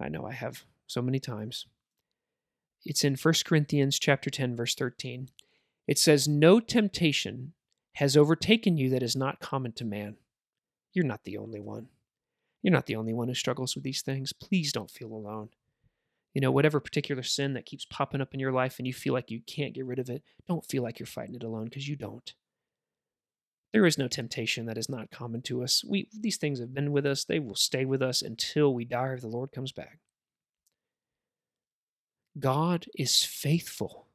I 0.00 0.08
know 0.08 0.26
I 0.26 0.32
have 0.32 0.64
so 0.86 1.00
many 1.00 1.20
times. 1.20 1.66
It's 2.84 3.04
in 3.04 3.16
1 3.16 3.34
Corinthians 3.44 3.98
chapter 3.98 4.30
10 4.30 4.56
verse 4.56 4.74
13. 4.74 5.30
It 5.86 5.98
says, 5.98 6.28
"No 6.28 6.60
temptation 6.60 7.54
has 7.94 8.16
overtaken 8.16 8.76
you 8.76 8.90
that 8.90 9.02
is 9.02 9.16
not 9.16 9.40
common 9.40 9.72
to 9.72 9.84
man. 9.84 10.16
You're 10.92 11.04
not 11.04 11.24
the 11.24 11.38
only 11.38 11.60
one." 11.60 11.88
You're 12.62 12.72
not 12.72 12.86
the 12.86 12.96
only 12.96 13.12
one 13.12 13.28
who 13.28 13.34
struggles 13.34 13.74
with 13.74 13.84
these 13.84 14.02
things. 14.02 14.32
Please 14.32 14.72
don't 14.72 14.90
feel 14.90 15.12
alone. 15.12 15.50
You 16.34 16.40
know, 16.40 16.50
whatever 16.50 16.80
particular 16.80 17.22
sin 17.22 17.54
that 17.54 17.66
keeps 17.66 17.84
popping 17.84 18.20
up 18.20 18.34
in 18.34 18.40
your 18.40 18.52
life 18.52 18.78
and 18.78 18.86
you 18.86 18.94
feel 18.94 19.12
like 19.12 19.30
you 19.30 19.40
can't 19.46 19.74
get 19.74 19.86
rid 19.86 19.98
of 19.98 20.10
it, 20.10 20.22
don't 20.46 20.64
feel 20.64 20.82
like 20.82 20.98
you're 20.98 21.06
fighting 21.06 21.34
it 21.34 21.42
alone 21.42 21.64
because 21.64 21.88
you 21.88 21.96
don't. 21.96 22.34
There 23.72 23.86
is 23.86 23.98
no 23.98 24.08
temptation 24.08 24.66
that 24.66 24.78
is 24.78 24.88
not 24.88 25.10
common 25.10 25.42
to 25.42 25.62
us. 25.62 25.84
We 25.84 26.08
these 26.12 26.36
things 26.36 26.58
have 26.58 26.72
been 26.72 26.92
with 26.92 27.04
us, 27.04 27.24
they 27.24 27.38
will 27.38 27.54
stay 27.54 27.84
with 27.84 28.02
us 28.02 28.22
until 28.22 28.72
we 28.72 28.84
die 28.84 29.08
or 29.08 29.18
the 29.18 29.28
Lord 29.28 29.52
comes 29.52 29.72
back. 29.72 29.98
God 32.38 32.86
is 32.96 33.24
faithful, 33.24 34.06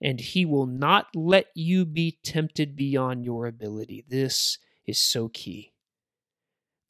and 0.00 0.20
he 0.20 0.44
will 0.44 0.66
not 0.66 1.08
let 1.14 1.48
you 1.54 1.84
be 1.84 2.18
tempted 2.22 2.76
beyond 2.76 3.24
your 3.24 3.46
ability. 3.46 4.04
This 4.08 4.58
is 4.86 4.98
so 4.98 5.28
key. 5.28 5.72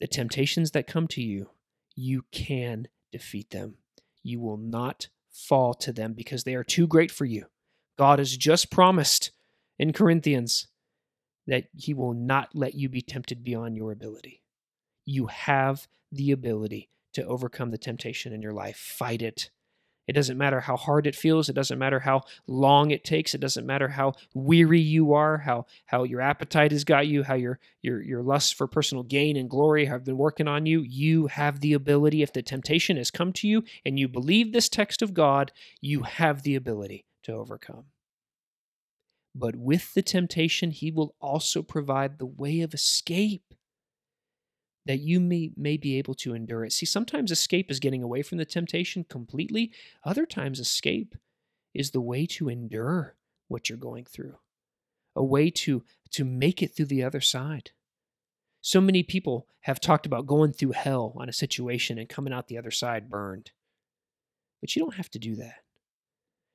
The 0.01 0.07
temptations 0.07 0.71
that 0.71 0.87
come 0.87 1.07
to 1.09 1.21
you, 1.21 1.51
you 1.95 2.25
can 2.31 2.87
defeat 3.11 3.51
them. 3.51 3.75
You 4.23 4.39
will 4.39 4.57
not 4.57 5.09
fall 5.29 5.75
to 5.75 5.93
them 5.93 6.13
because 6.13 6.43
they 6.43 6.55
are 6.55 6.63
too 6.63 6.87
great 6.87 7.11
for 7.11 7.25
you. 7.25 7.45
God 7.99 8.17
has 8.17 8.35
just 8.35 8.71
promised 8.71 9.29
in 9.77 9.93
Corinthians 9.93 10.67
that 11.45 11.65
He 11.77 11.93
will 11.93 12.15
not 12.15 12.49
let 12.55 12.73
you 12.73 12.89
be 12.89 13.03
tempted 13.03 13.43
beyond 13.43 13.77
your 13.77 13.91
ability. 13.91 14.41
You 15.05 15.27
have 15.27 15.87
the 16.11 16.31
ability 16.31 16.89
to 17.13 17.23
overcome 17.23 17.69
the 17.69 17.77
temptation 17.77 18.33
in 18.33 18.41
your 18.41 18.53
life. 18.53 18.77
Fight 18.77 19.21
it. 19.21 19.51
It 20.11 20.15
doesn't 20.15 20.37
matter 20.37 20.59
how 20.59 20.75
hard 20.75 21.07
it 21.07 21.15
feels. 21.15 21.47
It 21.47 21.53
doesn't 21.53 21.79
matter 21.79 21.99
how 21.99 22.23
long 22.45 22.91
it 22.91 23.05
takes. 23.05 23.33
It 23.33 23.39
doesn't 23.39 23.65
matter 23.65 23.87
how 23.87 24.15
weary 24.33 24.81
you 24.81 25.13
are, 25.13 25.37
how 25.37 25.67
how 25.85 26.03
your 26.03 26.19
appetite 26.19 26.73
has 26.73 26.83
got 26.83 27.07
you, 27.07 27.23
how 27.23 27.35
your 27.35 27.59
your 27.81 28.01
your 28.03 28.21
lust 28.21 28.55
for 28.55 28.67
personal 28.67 29.05
gain 29.05 29.37
and 29.37 29.49
glory 29.49 29.85
have 29.85 30.03
been 30.03 30.17
working 30.17 30.49
on 30.49 30.65
you. 30.65 30.81
You 30.81 31.27
have 31.27 31.61
the 31.61 31.71
ability 31.71 32.21
if 32.21 32.33
the 32.33 32.41
temptation 32.41 32.97
has 32.97 33.09
come 33.09 33.31
to 33.31 33.47
you 33.47 33.63
and 33.85 33.97
you 33.97 34.09
believe 34.09 34.51
this 34.51 34.67
text 34.67 35.01
of 35.01 35.13
God, 35.13 35.53
you 35.79 36.01
have 36.01 36.43
the 36.43 36.55
ability 36.55 37.05
to 37.23 37.31
overcome. 37.31 37.85
But 39.33 39.55
with 39.55 39.93
the 39.93 40.01
temptation, 40.01 40.71
he 40.71 40.91
will 40.91 41.15
also 41.21 41.63
provide 41.63 42.19
the 42.19 42.25
way 42.25 42.59
of 42.59 42.73
escape 42.73 43.50
that 44.85 44.99
you 44.99 45.19
may, 45.19 45.51
may 45.55 45.77
be 45.77 45.97
able 45.97 46.15
to 46.15 46.33
endure 46.33 46.65
it. 46.65 46.73
See, 46.73 46.85
sometimes 46.85 47.31
escape 47.31 47.69
is 47.69 47.79
getting 47.79 48.03
away 48.03 48.21
from 48.21 48.37
the 48.37 48.45
temptation 48.45 49.05
completely, 49.07 49.71
other 50.03 50.25
times, 50.25 50.59
escape 50.59 51.15
is 51.73 51.91
the 51.91 52.01
way 52.01 52.25
to 52.25 52.49
endure 52.49 53.15
what 53.47 53.69
you're 53.69 53.77
going 53.77 54.05
through, 54.05 54.37
a 55.15 55.23
way 55.23 55.49
to, 55.49 55.83
to 56.11 56.25
make 56.25 56.61
it 56.61 56.75
through 56.75 56.85
the 56.85 57.03
other 57.03 57.21
side. 57.21 57.71
So 58.61 58.81
many 58.81 59.03
people 59.03 59.47
have 59.61 59.79
talked 59.79 60.05
about 60.05 60.27
going 60.27 60.53
through 60.53 60.73
hell 60.73 61.13
on 61.17 61.29
a 61.29 61.33
situation 61.33 61.97
and 61.97 62.09
coming 62.09 62.33
out 62.33 62.47
the 62.47 62.57
other 62.57 62.71
side 62.71 63.09
burned. 63.09 63.51
But 64.61 64.75
you 64.75 64.81
don't 64.81 64.95
have 64.95 65.09
to 65.11 65.19
do 65.19 65.35
that 65.37 65.55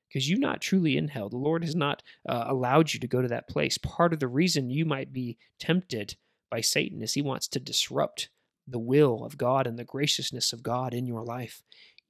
because 0.09 0.29
you're 0.29 0.39
not 0.39 0.61
truly 0.61 0.97
in 0.97 1.09
hell. 1.09 1.29
The 1.29 1.37
Lord 1.37 1.65
has 1.65 1.75
not 1.75 2.03
uh, 2.29 2.45
allowed 2.47 2.95
you 2.95 3.01
to 3.01 3.09
go 3.09 3.21
to 3.21 3.29
that 3.29 3.49
place. 3.49 3.77
Part 3.79 4.13
of 4.13 4.21
the 4.21 4.29
reason 4.29 4.71
you 4.71 4.85
might 4.85 5.13
be 5.13 5.37
tempted 5.59 6.17
by 6.51 6.61
Satan 6.61 7.03
is 7.03 7.15
he 7.15 7.23
wants 7.23 7.49
to 7.49 7.61
disrupt 7.61 8.29
the 8.67 8.79
will 8.79 9.25
of 9.25 9.39
God 9.39 9.67
and 9.67 9.79
the 9.79 9.85
graciousness 9.85 10.53
of 10.53 10.63
God 10.63 10.95
in 10.95 11.07
your 11.07 11.23
life. 11.23 11.63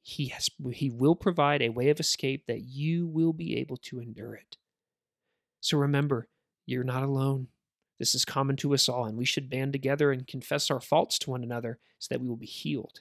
He 0.02 0.28
has 0.28 0.48
he 0.72 0.90
will 0.90 1.16
provide 1.16 1.62
a 1.62 1.70
way 1.70 1.88
of 1.90 2.00
escape 2.00 2.44
that 2.46 2.62
you 2.62 3.06
will 3.06 3.32
be 3.32 3.56
able 3.58 3.76
to 3.78 4.00
endure 4.00 4.34
it. 4.34 4.56
So 5.60 5.76
remember, 5.76 6.28
you're 6.64 6.84
not 6.84 7.02
alone. 7.02 7.48
This 7.98 8.14
is 8.14 8.24
common 8.24 8.56
to 8.56 8.74
us 8.74 8.88
all, 8.88 9.06
and 9.06 9.16
we 9.16 9.24
should 9.24 9.50
band 9.50 9.72
together 9.72 10.12
and 10.12 10.26
confess 10.26 10.70
our 10.70 10.80
faults 10.80 11.18
to 11.20 11.30
one 11.30 11.42
another 11.42 11.78
so 11.98 12.08
that 12.10 12.20
we 12.20 12.28
will 12.28 12.36
be 12.36 12.46
healed. 12.46 13.00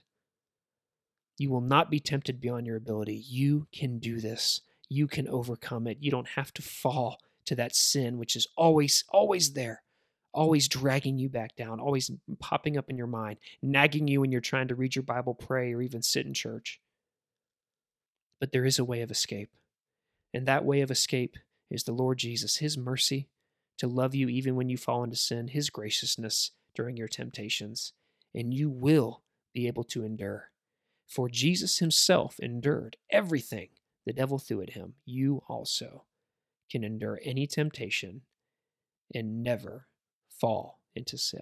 You 1.38 1.50
will 1.50 1.62
not 1.62 1.92
be 1.92 2.00
tempted 2.00 2.40
beyond 2.40 2.66
your 2.66 2.78
ability. 2.78 3.16
You 3.28 3.68
can 3.74 4.00
do 4.00 4.22
this. 4.22 4.62
You 4.88 5.08
can 5.08 5.28
overcome 5.28 5.88
it. 5.88 5.98
You 6.00 6.12
don't 6.12 6.30
have 6.30 6.54
to 6.54 6.62
fall 6.62 7.20
to 7.46 7.56
that 7.56 7.76
sin, 7.76 8.18
which 8.18 8.36
is 8.36 8.48
always, 8.56 9.04
always 9.10 9.54
there, 9.54 9.84
always 10.36 10.68
dragging 10.68 11.18
you 11.18 11.30
back 11.30 11.56
down, 11.56 11.80
always 11.80 12.12
popping 12.40 12.78
up 12.78 12.90
in 12.90 12.98
your 12.98 13.08
mind, 13.08 13.38
nagging 13.62 14.08
you 14.08 14.22
when 14.22 14.32
you're 14.32 14.42
trying 14.42 14.68
to 14.68 14.76
read 14.76 14.96
your 14.96 15.04
Bible, 15.04 15.34
pray, 15.34 15.74
or 15.74 15.82
even 15.82 16.02
sit 16.02 16.26
in 16.26 16.34
church. 16.34 16.80
But 18.40 18.52
there 18.52 18.66
is 18.66 18.78
a 18.78 18.86
way 18.86 19.02
of 19.02 19.10
escape. 19.10 19.50
And 20.34 20.46
that 20.46 20.66
way 20.66 20.82
of 20.82 20.92
escape 20.92 21.38
is 21.72 21.86
the 21.86 21.94
Lord 21.94 22.18
Jesus, 22.18 22.58
His 22.58 22.78
mercy 22.78 23.30
to 23.78 23.88
love 23.88 24.14
you 24.14 24.28
even 24.28 24.56
when 24.56 24.70
you 24.70 24.78
fall 24.78 25.04
into 25.04 25.16
sin, 25.16 25.48
His 25.48 25.70
graciousness 25.70 26.52
during 26.76 26.98
your 26.98 27.08
temptations, 27.08 27.94
and 28.34 28.54
you 28.54 28.70
will 28.70 29.24
be 29.54 29.68
able 29.68 29.86
to 29.86 30.04
endure. 30.04 30.52
For 31.08 31.30
Jesus 31.30 31.80
Himself 31.80 32.40
endured 32.40 32.98
everything 33.10 33.70
the 34.06 34.14
devil 34.14 34.38
threw 34.38 34.62
at 34.62 34.72
Him. 34.72 34.96
You 35.06 35.44
also 35.48 36.04
can 36.70 36.84
endure 36.84 37.20
any 37.24 37.48
temptation 37.48 38.22
and 39.14 39.42
never 39.42 39.88
fall 40.46 40.80
into 40.96 41.18
sin. 41.18 41.42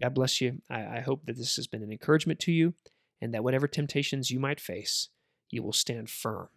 God 0.00 0.14
bless 0.14 0.40
you. 0.40 0.62
I, 0.70 0.98
I, 0.98 1.00
hope 1.00 1.26
that 1.26 1.36
this 1.36 1.56
has 1.56 1.66
been 1.66 1.82
an 1.82 1.92
encouragement 1.92 2.40
to 2.40 2.52
you 2.52 2.72
and 3.20 3.34
that 3.34 3.44
whatever 3.44 3.68
temptations 3.68 4.30
you 4.30 4.40
might 4.40 4.60
face, 4.60 5.10
you 5.50 5.62
will 5.62 5.74
stand 5.74 6.08
firm 6.08 6.48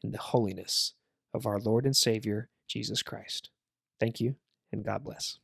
in 0.00 0.12
the 0.12 0.18
holiness 0.18 0.94
of 1.32 1.44
our 1.44 1.58
Lord 1.58 1.86
and 1.86 1.96
Savior, 1.96 2.50
Jesus 2.68 3.02
Christ. 3.02 3.50
Thank 3.98 4.20
you, 4.20 4.36
and 4.70 4.84
God 4.84 5.02
bless. 5.02 5.38